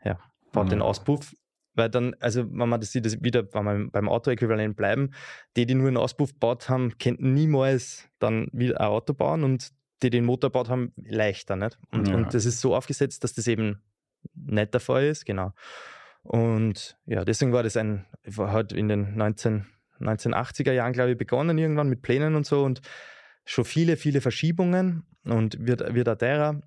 [0.05, 0.19] ja,
[0.53, 0.71] baut mhm.
[0.71, 1.35] den Auspuff.
[1.75, 5.13] Weil dann, also wenn man das sieht, das wieder, wenn wir beim Auto-Äquivalent bleiben,
[5.57, 9.71] die, die nur einen Auspuff gebaut haben, könnten niemals dann wieder ein Auto bauen und
[10.03, 11.55] die den Motor gebaut haben, leichter.
[11.55, 11.79] Nicht?
[11.93, 12.17] Und, ja.
[12.17, 13.81] und das ist so aufgesetzt, dass das eben
[14.35, 15.53] nicht der Fall ist, genau.
[16.23, 19.67] Und ja, deswegen war das ein, war halt in den 19,
[20.01, 22.81] 1980er Jahren, glaube ich, begonnen irgendwann mit Plänen und so und
[23.45, 26.61] schon viele, viele Verschiebungen und wird, wird auch derer.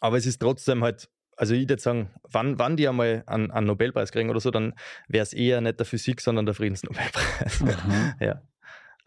[0.00, 3.66] Aber es ist trotzdem halt, also ich würde sagen, wann, wann die einmal einen, einen
[3.66, 4.74] Nobelpreis kriegen oder so, dann
[5.08, 7.60] wäre es eher nicht der Physik, sondern der Friedensnobelpreis.
[7.60, 8.14] Mhm.
[8.20, 8.42] ja.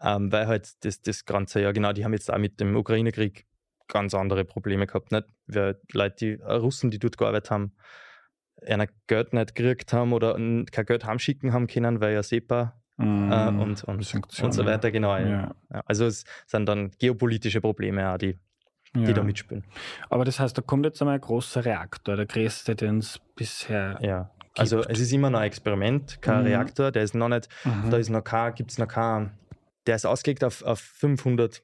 [0.02, 3.46] Ähm, weil halt das, das Ganze, ja genau, die haben jetzt auch mit dem Ukraine-Krieg
[3.88, 5.12] ganz andere Probleme gehabt.
[5.12, 5.26] Nicht?
[5.46, 7.72] Weil Leute, die äh, Russen, die dort gearbeitet haben,
[8.66, 13.32] einer Geld nicht gekriegt haben oder kein Geld heimschicken haben können, weil ja SEPA mm,
[13.32, 15.16] äh, und, und, und so weiter, genau.
[15.16, 15.54] Ja.
[15.72, 15.82] Ja.
[15.86, 18.38] Also es sind dann geopolitische Probleme auch, die
[18.94, 19.12] die ja.
[19.12, 19.64] da mitspielen.
[20.08, 23.98] Aber das heißt, da kommt jetzt einmal ein großer Reaktor, der größte, den es bisher
[24.00, 24.30] ja.
[24.44, 24.58] Gibt.
[24.58, 26.46] Also es ist immer noch ein Experiment, kein mhm.
[26.48, 27.90] Reaktor, der ist noch nicht, mhm.
[27.90, 29.30] da ist noch kein, gibt es noch kein,
[29.86, 31.62] der ist ausgelegt auf, auf 500,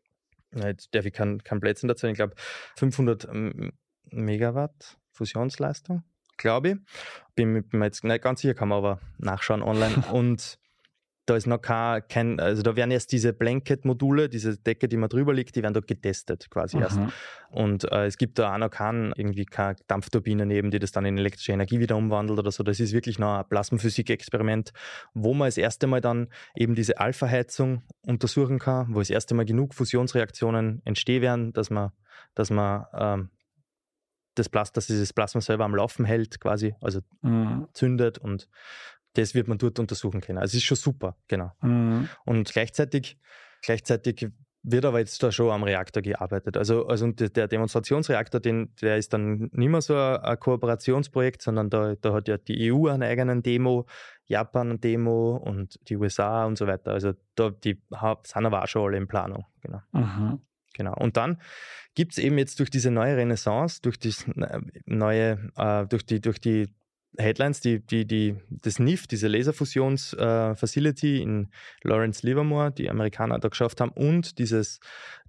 [0.54, 2.34] jetzt darf ich keinen kein Plätzchen dazu, ich glaube
[2.76, 3.28] 500
[4.12, 6.04] Megawatt Fusionsleistung,
[6.36, 6.76] glaube ich.
[7.34, 10.04] Bin, bin mir jetzt nicht ganz sicher, kann man aber nachschauen online.
[10.12, 10.58] Und
[11.26, 15.08] da ist noch kein, kein, also da werden erst diese Blanket-Module, diese Decke, die man
[15.08, 16.82] drüber liegt, die werden dort getestet quasi mhm.
[16.82, 16.98] erst.
[17.50, 21.04] Und äh, es gibt da auch noch kein, irgendwie keine Dampfturbine neben, die das dann
[21.04, 22.62] in elektrische Energie wieder umwandelt oder so.
[22.62, 24.72] Das ist wirklich noch ein Plasmaphysik-Experiment,
[25.14, 29.44] wo man das erste Mal dann eben diese Alpha-Heizung untersuchen kann, wo das erste Mal
[29.44, 31.90] genug Fusionsreaktionen entstehen werden, dass man,
[32.34, 33.30] dass man ähm,
[34.36, 37.66] das Plasma, dass dieses Plasma selber am Laufen hält, quasi, also mhm.
[37.72, 38.48] zündet und
[39.16, 40.38] das wird man dort untersuchen können.
[40.38, 41.52] Also es ist schon super, genau.
[41.62, 42.08] Mhm.
[42.24, 43.18] Und gleichzeitig,
[43.62, 44.30] gleichzeitig
[44.68, 46.56] wird aber jetzt da schon am Reaktor gearbeitet.
[46.56, 51.94] Also, also der Demonstrationsreaktor, den, der ist dann nicht mehr so ein, Kooperationsprojekt, sondern da,
[51.94, 53.86] da hat ja die EU einen eigenen Demo,
[54.26, 56.92] Japan eine Demo und die USA und so weiter.
[56.92, 57.80] Also da, die
[58.24, 59.46] sind aber auch schon alle in Planung.
[59.60, 59.80] Genau.
[59.92, 60.40] Mhm.
[60.74, 60.94] Genau.
[60.94, 61.40] Und dann
[61.94, 64.12] gibt es eben jetzt durch diese neue Renaissance, durch die
[64.84, 66.74] neue, äh, durch die, durch die
[67.18, 71.48] Headlines, die, die, die, das NIF, diese Laserfusions-Facility äh, in
[71.82, 74.80] Lawrence Livermore, die Amerikaner da geschafft haben, und dieses,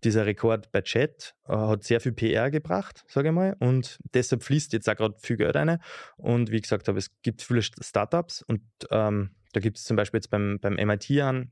[0.03, 4.43] dieser Rekord bei Chat äh, hat sehr viel PR gebracht, sage ich mal, und deshalb
[4.43, 5.79] fließt jetzt auch gerade viel Geld rein.
[6.17, 8.61] Und wie gesagt habe, es gibt viele Startups und
[8.91, 11.51] ähm, da gibt es zum Beispiel jetzt beim, beim MIT an,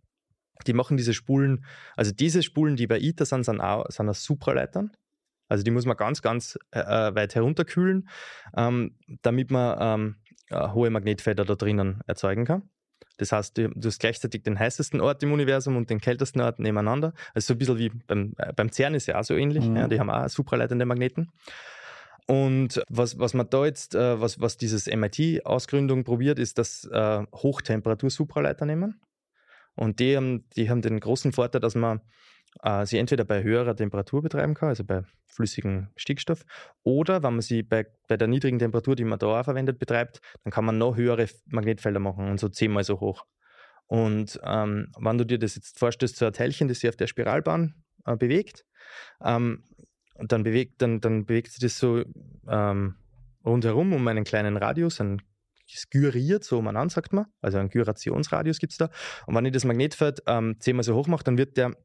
[0.68, 1.66] die machen diese Spulen,
[1.96, 4.92] also diese Spulen, die bei ITER sind, sind, auch, sind aus Supraleitern.
[5.48, 8.10] Also die muss man ganz, ganz äh, äh weit herunterkühlen,
[8.58, 10.16] ähm, damit man ähm,
[10.50, 12.70] äh, hohe Magnetfelder da drinnen erzeugen kann.
[13.18, 16.60] Das heißt, du, du, hast gleichzeitig den heißesten Ort im Universum und den kältesten Ort
[16.60, 17.14] nebeneinander.
[17.34, 19.66] Also so ein bisschen wie beim, äh, beim CERN ist ja auch so ähnlich.
[19.66, 19.76] Mhm.
[19.76, 21.32] Ja, die haben auch supraleitende Magneten.
[22.28, 27.24] Und was, was man da jetzt, äh, was, was dieses MIT-Ausgründung probiert, ist, dass äh,
[27.34, 29.00] Hochtemperatur-Supraleiter nehmen.
[29.76, 32.02] Und die haben, die haben den großen Vorteil, dass man
[32.64, 36.44] äh, sie entweder bei höherer Temperatur betreiben kann, also bei flüssigem Stickstoff,
[36.84, 40.22] oder wenn man sie bei, bei der niedrigen Temperatur, die man da auch verwendet, betreibt,
[40.44, 43.26] dann kann man noch höhere Magnetfelder machen und so zehnmal so hoch.
[43.88, 47.08] Und ähm, wenn du dir das jetzt vorstellst, so ein Teilchen, das sich auf der
[47.08, 47.76] Spiralbahn
[48.06, 48.66] äh, bewegt,
[49.24, 49.64] ähm,
[50.18, 52.04] dann bewegt, dann, dann bewegt sich das so
[52.48, 52.96] ähm,
[53.46, 55.22] rundherum um einen kleinen Radius, ein
[55.90, 57.26] gyriert, so umeinander, sagt man.
[57.42, 58.90] Also einen Gyrationsradius gibt es da.
[59.26, 61.76] Und wenn ich das Magnetfeld ähm, zehnmal so hoch mache, dann wird der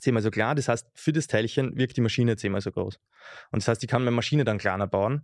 [0.00, 0.54] zehnmal so klar.
[0.54, 2.98] Das heißt, für das Teilchen wirkt die Maschine zehnmal so groß.
[3.50, 5.22] Und das heißt, ich kann meine Maschine dann kleiner bauen.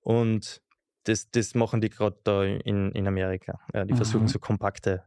[0.00, 0.62] Und
[1.04, 3.60] das, das machen die gerade da in, in Amerika.
[3.74, 3.96] Ja, die mhm.
[3.96, 5.04] versuchen so kompakte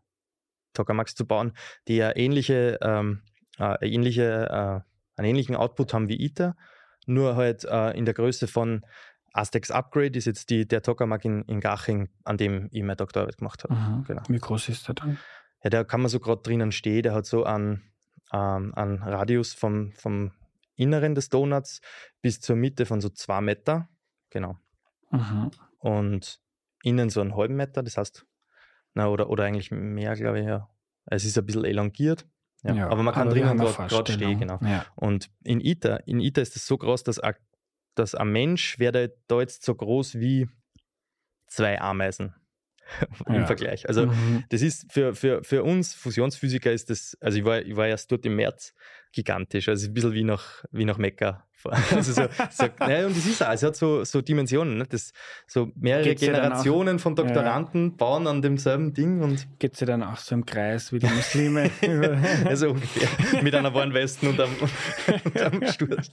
[0.74, 1.54] Tokamaks zu bauen,
[1.88, 3.22] die ja ähnliche, ähm,
[3.58, 6.56] äh, ähnliche, äh, einen ähnlichen Output haben wie ITER,
[7.06, 8.86] nur halt äh, in der Größe von
[9.32, 13.38] Aztecs Upgrade ist jetzt die, der Tokamak in, in Gaching, an dem ich meine Doktorarbeit
[13.38, 13.74] gemacht habe.
[13.76, 14.04] Mhm.
[14.06, 14.22] Genau.
[14.28, 15.18] Wie groß ist der dann?
[15.64, 17.04] Ja, da kann man so gerade drinnen stehen.
[17.04, 17.82] Der hat so einen,
[18.34, 20.32] ähm, einen Radius vom, vom
[20.76, 21.82] Inneren des Donuts
[22.22, 23.90] bis zur Mitte von so zwei Meter.
[24.30, 24.58] Genau.
[25.12, 25.52] Mhm.
[25.80, 26.40] Und
[26.84, 28.26] innen so einen halben Meter, das heißt,
[28.94, 30.70] na, oder, oder eigentlich mehr, glaube ich, ja.
[31.06, 32.28] Es ist ein bisschen elongiert.
[32.64, 34.58] Ja, ja, aber man kann aber drinnen gerade stehen, genau.
[34.62, 34.86] Ja.
[34.96, 37.22] Und in ITER, in ITER ist es so groß, dass
[37.94, 40.50] dass ein Mensch wäre da jetzt so groß wie
[41.48, 42.36] zwei Ameisen
[43.28, 43.46] im ja.
[43.46, 43.88] Vergleich.
[43.88, 44.44] Also mhm.
[44.50, 48.12] das ist für, für, für uns Fusionsphysiker ist das, also ich war, ich war erst
[48.12, 48.74] dort im März
[49.12, 51.46] gigantisch, also ein bisschen wie nach, wie nach Mekka.
[51.96, 54.86] Also so, so, ja, und das ist auch, es hat so, so Dimensionen, ne?
[54.88, 55.14] das,
[55.48, 57.96] so mehrere Geht's Generationen von Doktoranden ja.
[57.98, 59.24] bauen an demselben Ding.
[59.24, 61.72] und Geht sie dann auch so im Kreis wie die Muslime?
[62.46, 64.56] also ungefähr, mit einer Warnwesten und einem,
[65.24, 65.64] und einem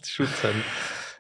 [0.03, 0.63] Schutzhelm.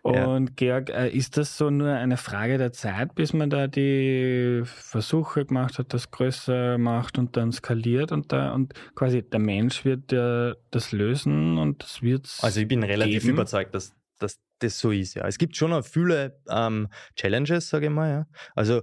[0.02, 0.54] Und ja.
[0.56, 5.46] Georg, äh, ist das so nur eine Frage der Zeit, bis man da die Versuche
[5.46, 10.10] gemacht hat, das größer macht und dann skaliert und da und quasi der Mensch wird
[10.10, 13.34] ja das lösen und das wird Also ich bin relativ geben.
[13.34, 15.24] überzeugt, dass, dass das so ist, ja.
[15.28, 18.26] Es gibt schon noch viele ähm, Challenges, sage ich mal, ja.
[18.56, 18.82] Also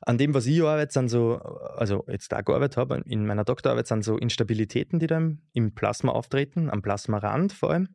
[0.00, 1.40] an dem, was ich arbeite, sind so,
[1.76, 5.74] also jetzt da gearbeitet habe, in meiner Doktorarbeit sind so Instabilitäten, die da im, im
[5.74, 7.88] Plasma auftreten, am Plasmarand vor allem.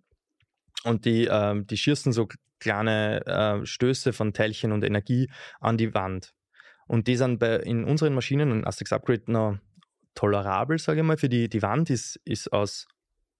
[0.84, 2.28] Und die, ähm, die schießen so
[2.60, 5.30] kleine äh, Stöße von Teilchen und Energie
[5.60, 6.34] an die Wand.
[6.88, 9.57] Und die sind bei, in unseren Maschinen und Astex Upgrade noch
[10.16, 12.88] tolerabel, sage ich mal, für die, die Wand ist, ist aus,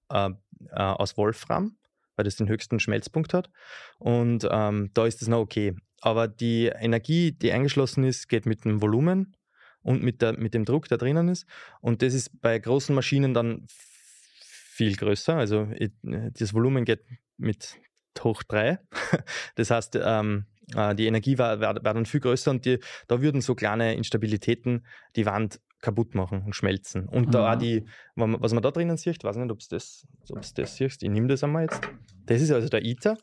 [0.10, 0.30] äh,
[0.70, 1.78] äh, aus Wolfram,
[2.16, 3.50] weil das den höchsten Schmelzpunkt hat.
[3.98, 5.76] Und ähm, da ist es noch okay.
[6.02, 9.36] Aber die Energie, die eingeschlossen ist, geht mit dem Volumen
[9.82, 11.46] und mit, der, mit dem Druck, der drinnen ist.
[11.82, 15.36] Und das ist bei großen Maschinen dann viel größer.
[15.36, 15.68] Also
[16.04, 17.04] das Volumen geht
[17.38, 17.78] mit
[18.22, 18.80] hoch 3.
[19.56, 20.46] Das heißt, ähm,
[20.76, 23.96] äh, die Energie war, war, war, dann viel größer und die, da würden so kleine
[23.96, 24.86] Instabilitäten
[25.16, 27.08] die Wand kaputt machen und schmelzen.
[27.08, 27.32] Und mhm.
[27.32, 27.86] da auch die,
[28.16, 30.08] was man da drinnen sieht, weiß nicht, ob es das,
[30.56, 31.82] das siehst, ich nehme das einmal jetzt.
[32.26, 33.18] Das ist also der ITER.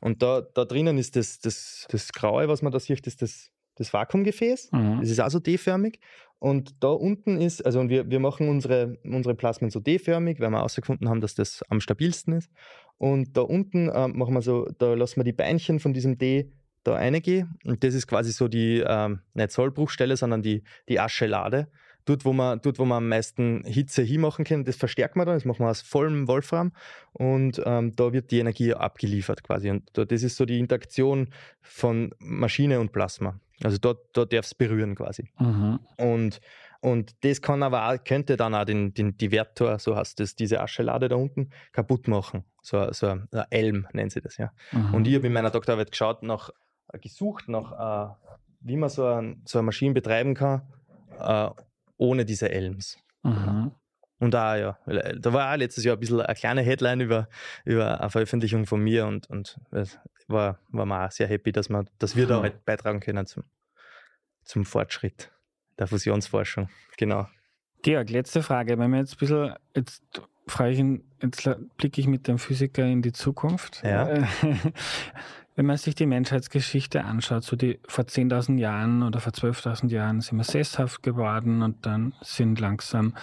[0.00, 3.50] Und da, da drinnen ist das, das, das Graue, was man da sieht, ist das,
[3.76, 4.70] das Vakuumgefäß.
[4.72, 5.00] Mhm.
[5.00, 5.98] Das ist also D-förmig.
[6.44, 10.58] Und da unten ist, also wir, wir machen unsere, unsere Plasmen so D-förmig, weil wir
[10.58, 12.50] herausgefunden haben, dass das am stabilsten ist.
[12.98, 16.52] Und da unten äh, machen wir so, da lassen wir die Beinchen von diesem D
[16.82, 17.58] da reingehen.
[17.64, 21.68] Und das ist quasi so die, ähm, nicht Sollbruchstelle, sondern die, die Aschelade.
[22.06, 25.36] Dort wo, man, dort, wo man am meisten Hitze hinmachen kann, das verstärkt man dann,
[25.36, 26.72] das machen wir aus vollem Wolfram
[27.12, 29.70] und ähm, da wird die Energie abgeliefert quasi.
[29.70, 31.28] Und da, das ist so die Interaktion
[31.62, 33.40] von Maschine und Plasma.
[33.62, 35.30] Also dort, dort darf es berühren quasi.
[35.38, 35.80] Mhm.
[35.96, 36.40] Und
[36.84, 40.60] und das kann aber auch, könnte dann auch den, den Divertor, so heißt das, diese
[40.60, 42.44] Aschelade da unten, kaputt machen.
[42.60, 44.52] So, so ein Elm nennen sie das, ja.
[44.70, 44.92] Mhm.
[44.92, 46.50] Und ich habe in meiner Doktorarbeit geschaut, nach,
[46.92, 48.14] äh, gesucht nach, äh,
[48.60, 50.60] wie man so, ein, so eine Maschine betreiben kann,
[51.18, 51.48] äh,
[51.96, 52.98] ohne diese Elms.
[53.22, 53.72] Mhm.
[54.20, 57.28] Und auch, ja, da war auch letztes Jahr ein bisschen eine kleine Headline über,
[57.64, 59.58] über eine Veröffentlichung von mir und, und
[60.28, 63.44] war, war man auch sehr happy, dass, man, dass wir da halt beitragen können zum,
[64.44, 65.30] zum Fortschritt
[65.78, 66.68] der Fusionsforschung.
[66.96, 67.26] Genau.
[67.82, 68.78] Georg, letzte Frage.
[68.78, 70.02] Wenn wir jetzt ein bisschen, jetzt
[70.46, 73.82] frage ich ihn, jetzt blicke ich mit dem Physiker in die Zukunft.
[73.84, 74.26] Ja.
[75.56, 80.20] Wenn man sich die Menschheitsgeschichte anschaut, so die vor 10.000 Jahren oder vor 12.000 Jahren
[80.20, 83.14] sind wir sesshaft geworden und dann sind langsam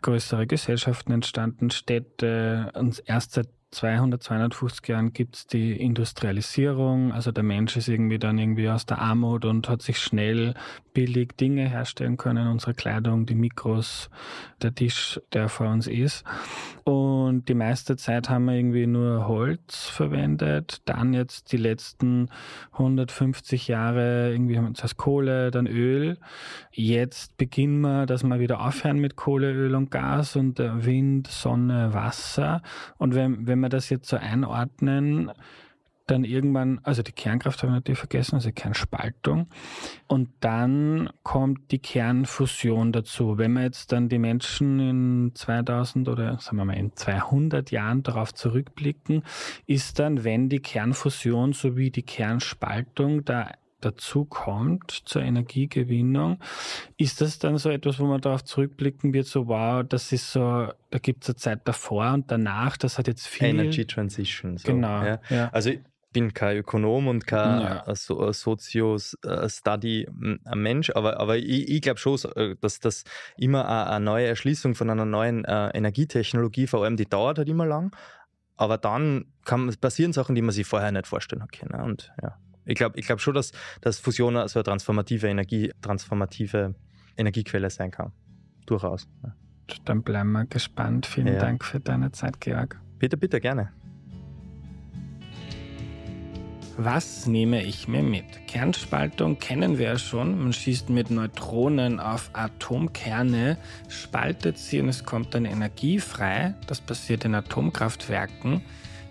[0.00, 7.12] größere Gesellschaften entstanden, Städte, und erst seit 200, 250 Jahren gibt es die Industrialisierung.
[7.12, 10.54] Also der Mensch ist irgendwie dann irgendwie aus der Armut und hat sich schnell
[10.94, 12.48] billig Dinge herstellen können.
[12.48, 14.08] Unsere Kleidung, die Mikros,
[14.62, 16.24] der Tisch, der vor uns ist.
[16.84, 20.80] Und die meiste Zeit haben wir irgendwie nur Holz verwendet.
[20.86, 22.30] Dann jetzt die letzten
[22.72, 26.18] 150 Jahre irgendwie haben wir zuerst Kohle, dann Öl.
[26.70, 31.92] Jetzt beginnen wir, dass wir wieder aufhören mit Kohle, Öl und Gas und Wind, Sonne,
[31.92, 32.62] Wasser.
[32.96, 35.30] Und wenn, wenn wir das jetzt so einordnen,
[36.06, 39.48] dann irgendwann, also die Kernkraft habe ich natürlich vergessen, also Kernspaltung.
[40.06, 43.38] Und dann kommt die Kernfusion dazu.
[43.38, 48.02] Wenn wir jetzt dann die Menschen in 2000 oder sagen wir mal in 200 Jahren
[48.02, 49.22] darauf zurückblicken,
[49.66, 53.52] ist dann, wenn die Kernfusion sowie die Kernspaltung da
[53.84, 56.38] dazu kommt zur Energiegewinnung,
[56.96, 60.68] ist das dann so etwas, wo man darauf zurückblicken wird, so wow, das ist so,
[60.90, 63.48] da gibt es eine Zeit davor und danach, das hat jetzt viel...
[63.48, 64.56] Energy Transition.
[64.56, 64.72] So.
[64.72, 65.04] Genau.
[65.04, 65.20] Ja.
[65.28, 65.48] Ja.
[65.52, 65.70] Also
[66.14, 67.94] bin kein Ökonom und kein ja.
[67.94, 73.04] so, Sozio-Study-Mensch, aber, aber ich, ich glaube schon, äh, dass das
[73.36, 77.66] immer eine, neue Erschließung von einer neuen äh, Energietechnologie, vor allem die dauert halt immer
[77.66, 77.94] lang,
[78.56, 81.78] aber dann kann, passieren Sachen, die man sich vorher nicht vorstellen hat können.
[81.82, 83.52] Und ja, ich glaube ich glaub schon, dass,
[83.82, 86.74] dass Fusion so eine transformative Energie, transformative
[87.18, 88.12] Energiequelle sein kann.
[88.64, 89.06] Durchaus.
[89.22, 89.34] Ja.
[89.84, 91.06] Dann bleiben wir gespannt.
[91.06, 91.38] Vielen ja.
[91.38, 92.78] Dank für deine Zeit, Georg.
[92.98, 93.72] Bitte, bitte, gerne.
[96.76, 98.48] Was nehme ich mir mit?
[98.48, 100.42] Kernspaltung kennen wir ja schon.
[100.42, 103.58] Man schießt mit Neutronen auf Atomkerne,
[103.88, 106.54] spaltet sie und es kommt dann Energie frei.
[106.66, 108.60] Das passiert in Atomkraftwerken.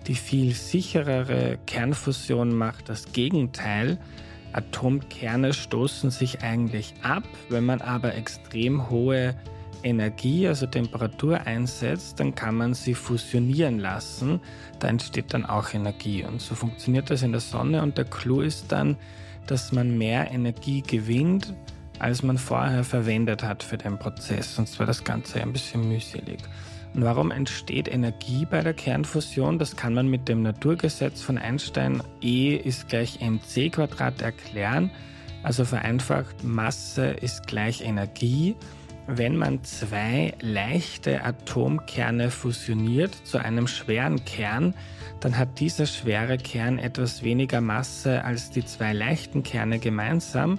[0.08, 3.98] Die viel sicherere Kernfusion macht das Gegenteil.
[4.52, 7.24] Atomkerne stoßen sich eigentlich ab.
[7.48, 9.36] Wenn man aber extrem hohe
[9.84, 14.40] Energie, also Temperatur einsetzt, dann kann man sie fusionieren lassen.
[14.80, 16.24] Da entsteht dann auch Energie.
[16.24, 17.82] Und so funktioniert das in der Sonne.
[17.82, 18.98] Und der Clou ist dann,
[19.48, 21.54] dass man mehr Energie gewinnt,
[22.00, 24.56] als man vorher verwendet hat für den Prozess.
[24.56, 26.40] Sonst war das Ganze ein bisschen mühselig.
[26.94, 29.58] Und warum entsteht Energie bei der Kernfusion?
[29.58, 34.92] Das kann man mit dem Naturgesetz von Einstein E ist gleich mc Quadrat erklären.
[35.42, 38.56] Also vereinfacht, Masse ist gleich Energie.
[39.08, 44.74] Wenn man zwei leichte Atomkerne fusioniert zu einem schweren Kern,
[45.20, 50.58] dann hat dieser schwere Kern etwas weniger Masse als die zwei leichten Kerne gemeinsam.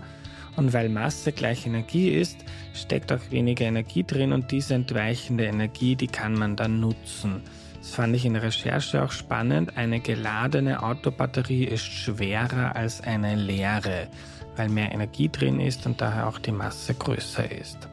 [0.57, 5.97] Und weil Masse gleich Energie ist, steckt auch weniger Energie drin und diese entweichende Energie,
[5.97, 7.42] die kann man dann nutzen.
[7.78, 9.76] Das fand ich in der Recherche auch spannend.
[9.76, 14.09] Eine geladene Autobatterie ist schwerer als eine leere,
[14.57, 17.88] weil mehr Energie drin ist und daher auch die Masse größer ist.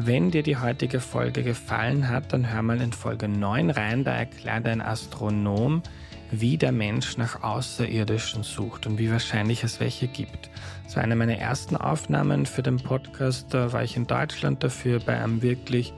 [0.00, 4.12] Wenn dir die heutige Folge gefallen hat, dann hör mal in Folge 9 rein, da
[4.14, 5.82] erklärt ein Astronom,
[6.30, 10.50] wie der Mensch nach Außerirdischen sucht und wie wahrscheinlich es welche gibt.
[10.84, 15.00] Das war eine meiner ersten Aufnahmen für den Podcast, da war ich in Deutschland dafür
[15.00, 15.92] bei einem wirklich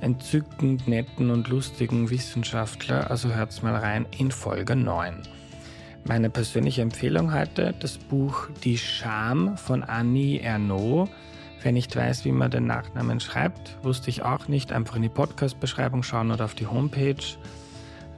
[0.00, 5.22] entzückend netten und lustigen Wissenschaftler, also hört's mal rein in Folge 9.
[6.02, 11.08] Meine persönliche Empfehlung heute, das Buch Die Scham von Annie Ernaux
[11.64, 14.70] Wer nicht weiß, wie man den Nachnamen schreibt, wusste ich auch nicht.
[14.70, 17.24] Einfach in die Podcast-Beschreibung schauen oder auf die Homepage.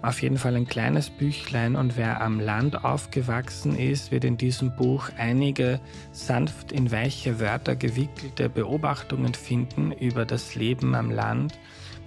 [0.02, 4.74] Auf jeden Fall ein kleines Büchlein und wer am Land aufgewachsen ist, wird in diesem
[4.74, 5.78] Buch einige
[6.10, 11.56] sanft in weiche Wörter gewickelte Beobachtungen finden über das Leben am Land,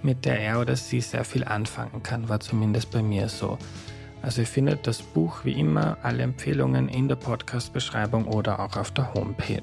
[0.02, 3.56] mit der er oder sie sehr viel anfangen kann, war zumindest bei mir so.
[4.20, 8.90] Also ihr findet das Buch wie immer, alle Empfehlungen in der Podcast-Beschreibung oder auch auf
[8.90, 9.62] der Homepage.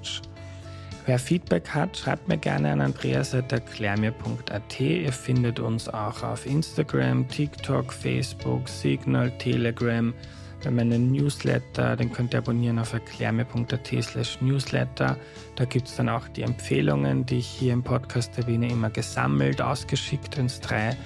[1.08, 4.80] Wer Feedback hat, schreibt mir gerne an andreas.erklärmir.at.
[4.82, 10.14] Ihr findet uns auch auf Instagram, TikTok, Facebook, Signal, Telegram.
[10.60, 15.16] Wir haben einen Newsletter, den könnt ihr abonnieren auf erklärmir.at slash newsletter.
[15.56, 19.62] Da gibt es dann auch die Empfehlungen, die ich hier im Podcast erwähne, immer gesammelt,
[19.62, 20.98] ausgeschickt, wenn es drei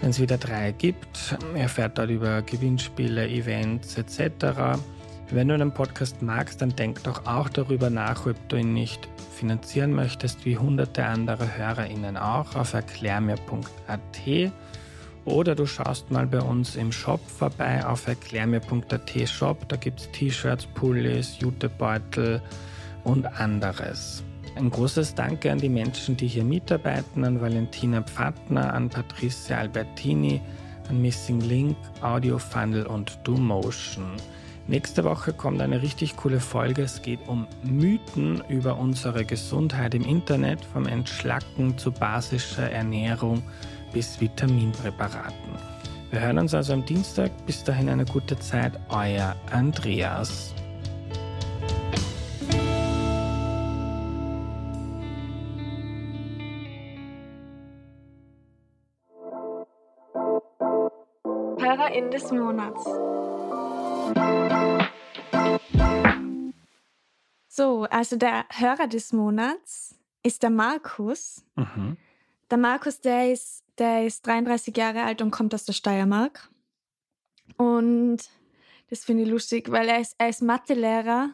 [0.00, 1.36] wenn es wieder drei gibt.
[1.54, 4.78] Erfährt dort über Gewinnspiele, Events etc.
[5.30, 9.08] Wenn du einen Podcast magst, dann denk doch auch darüber nach, ob du ihn nicht
[9.34, 14.52] finanzieren möchtest, wie hunderte andere HörerInnen auch, auf erklärmir.at
[15.24, 19.66] oder du schaust mal bei uns im Shop vorbei auf erklärmir.at Shop.
[19.68, 22.42] Da gibt es T-Shirts, Pullis, Jutebeutel
[23.04, 24.22] und anderes.
[24.56, 30.40] Ein großes Danke an die Menschen, die hier mitarbeiten, an Valentina Pfattner, an Patricia Albertini,
[30.90, 34.12] an Missing Link, Audio Funnel und DoMotion.
[34.66, 36.82] Nächste Woche kommt eine richtig coole Folge.
[36.82, 43.42] Es geht um Mythen über unsere Gesundheit im Internet, vom Entschlacken zu basischer Ernährung
[43.92, 45.52] bis Vitaminpräparaten.
[46.10, 47.30] Wir hören uns also am Dienstag.
[47.44, 48.72] Bis dahin eine gute Zeit.
[48.88, 50.54] Euer Andreas.
[61.58, 63.13] Hörerin des Monats.
[67.48, 71.44] So, also der Hörer des Monats ist der Markus.
[71.54, 71.96] Mhm.
[72.50, 76.50] Der Markus, der ist, der ist 33 Jahre alt und kommt aus der Steiermark.
[77.56, 78.18] Und
[78.90, 81.30] Das finde ich lustig, weil er ist, er ist Mathelehrer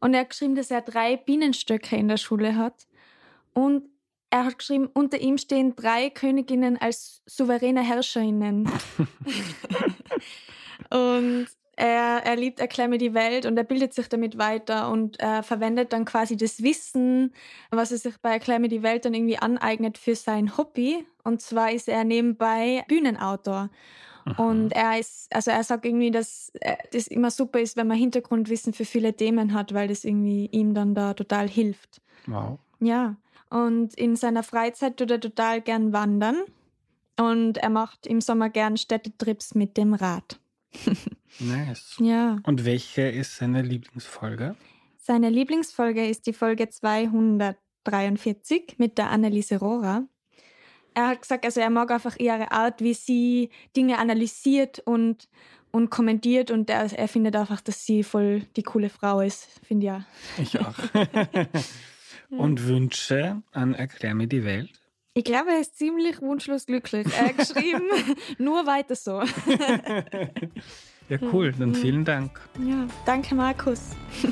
[0.00, 2.86] und er hat geschrieben, dass er drei Bienenstöcke in der Schule hat.
[3.52, 3.88] Und
[4.30, 8.64] er hat geschrieben, unter ihm stehen drei Königinnen als souveräne Herrscherinnen.
[10.90, 11.48] und
[11.82, 15.42] er, er liebt Erklär mir die Welt und er bildet sich damit weiter und er
[15.42, 17.32] verwendet dann quasi das Wissen,
[17.70, 21.04] was er sich bei Erklär mir die Welt dann irgendwie aneignet für sein Hobby.
[21.24, 23.68] Und zwar ist er nebenbei Bühnenautor.
[24.36, 27.96] Und er ist, also er sagt irgendwie, dass äh, das immer super ist, wenn man
[27.96, 32.00] Hintergrundwissen für viele Themen hat, weil das irgendwie ihm dann da total hilft.
[32.26, 32.60] Wow.
[32.78, 33.16] Ja.
[33.50, 36.36] Und in seiner Freizeit tut er total gern wandern.
[37.18, 40.38] Und er macht im Sommer gern Städtetrips mit dem Rad.
[41.38, 41.96] nice.
[42.00, 42.38] Ja.
[42.44, 44.56] Und welche ist seine Lieblingsfolge?
[44.98, 50.08] Seine Lieblingsfolge ist die Folge 243 mit der Anneliese Rohrer
[50.94, 55.28] er hat gesagt, also er mag einfach ihre Art, wie sie Dinge analysiert und,
[55.70, 59.86] und kommentiert und er, er findet einfach, dass sie voll die coole Frau ist, finde
[59.86, 60.04] ja.
[60.38, 60.74] Ich auch.
[62.30, 64.81] und Wünsche an Erklär mir die Welt?
[65.14, 67.06] Ich glaube, er ist ziemlich wunschlos glücklich.
[67.14, 67.88] Er hat geschrieben,
[68.38, 69.20] nur weiter so.
[71.08, 71.52] ja, cool.
[71.52, 71.74] Dann mhm.
[71.74, 72.40] vielen Dank.
[72.58, 73.90] Ja, danke, Markus.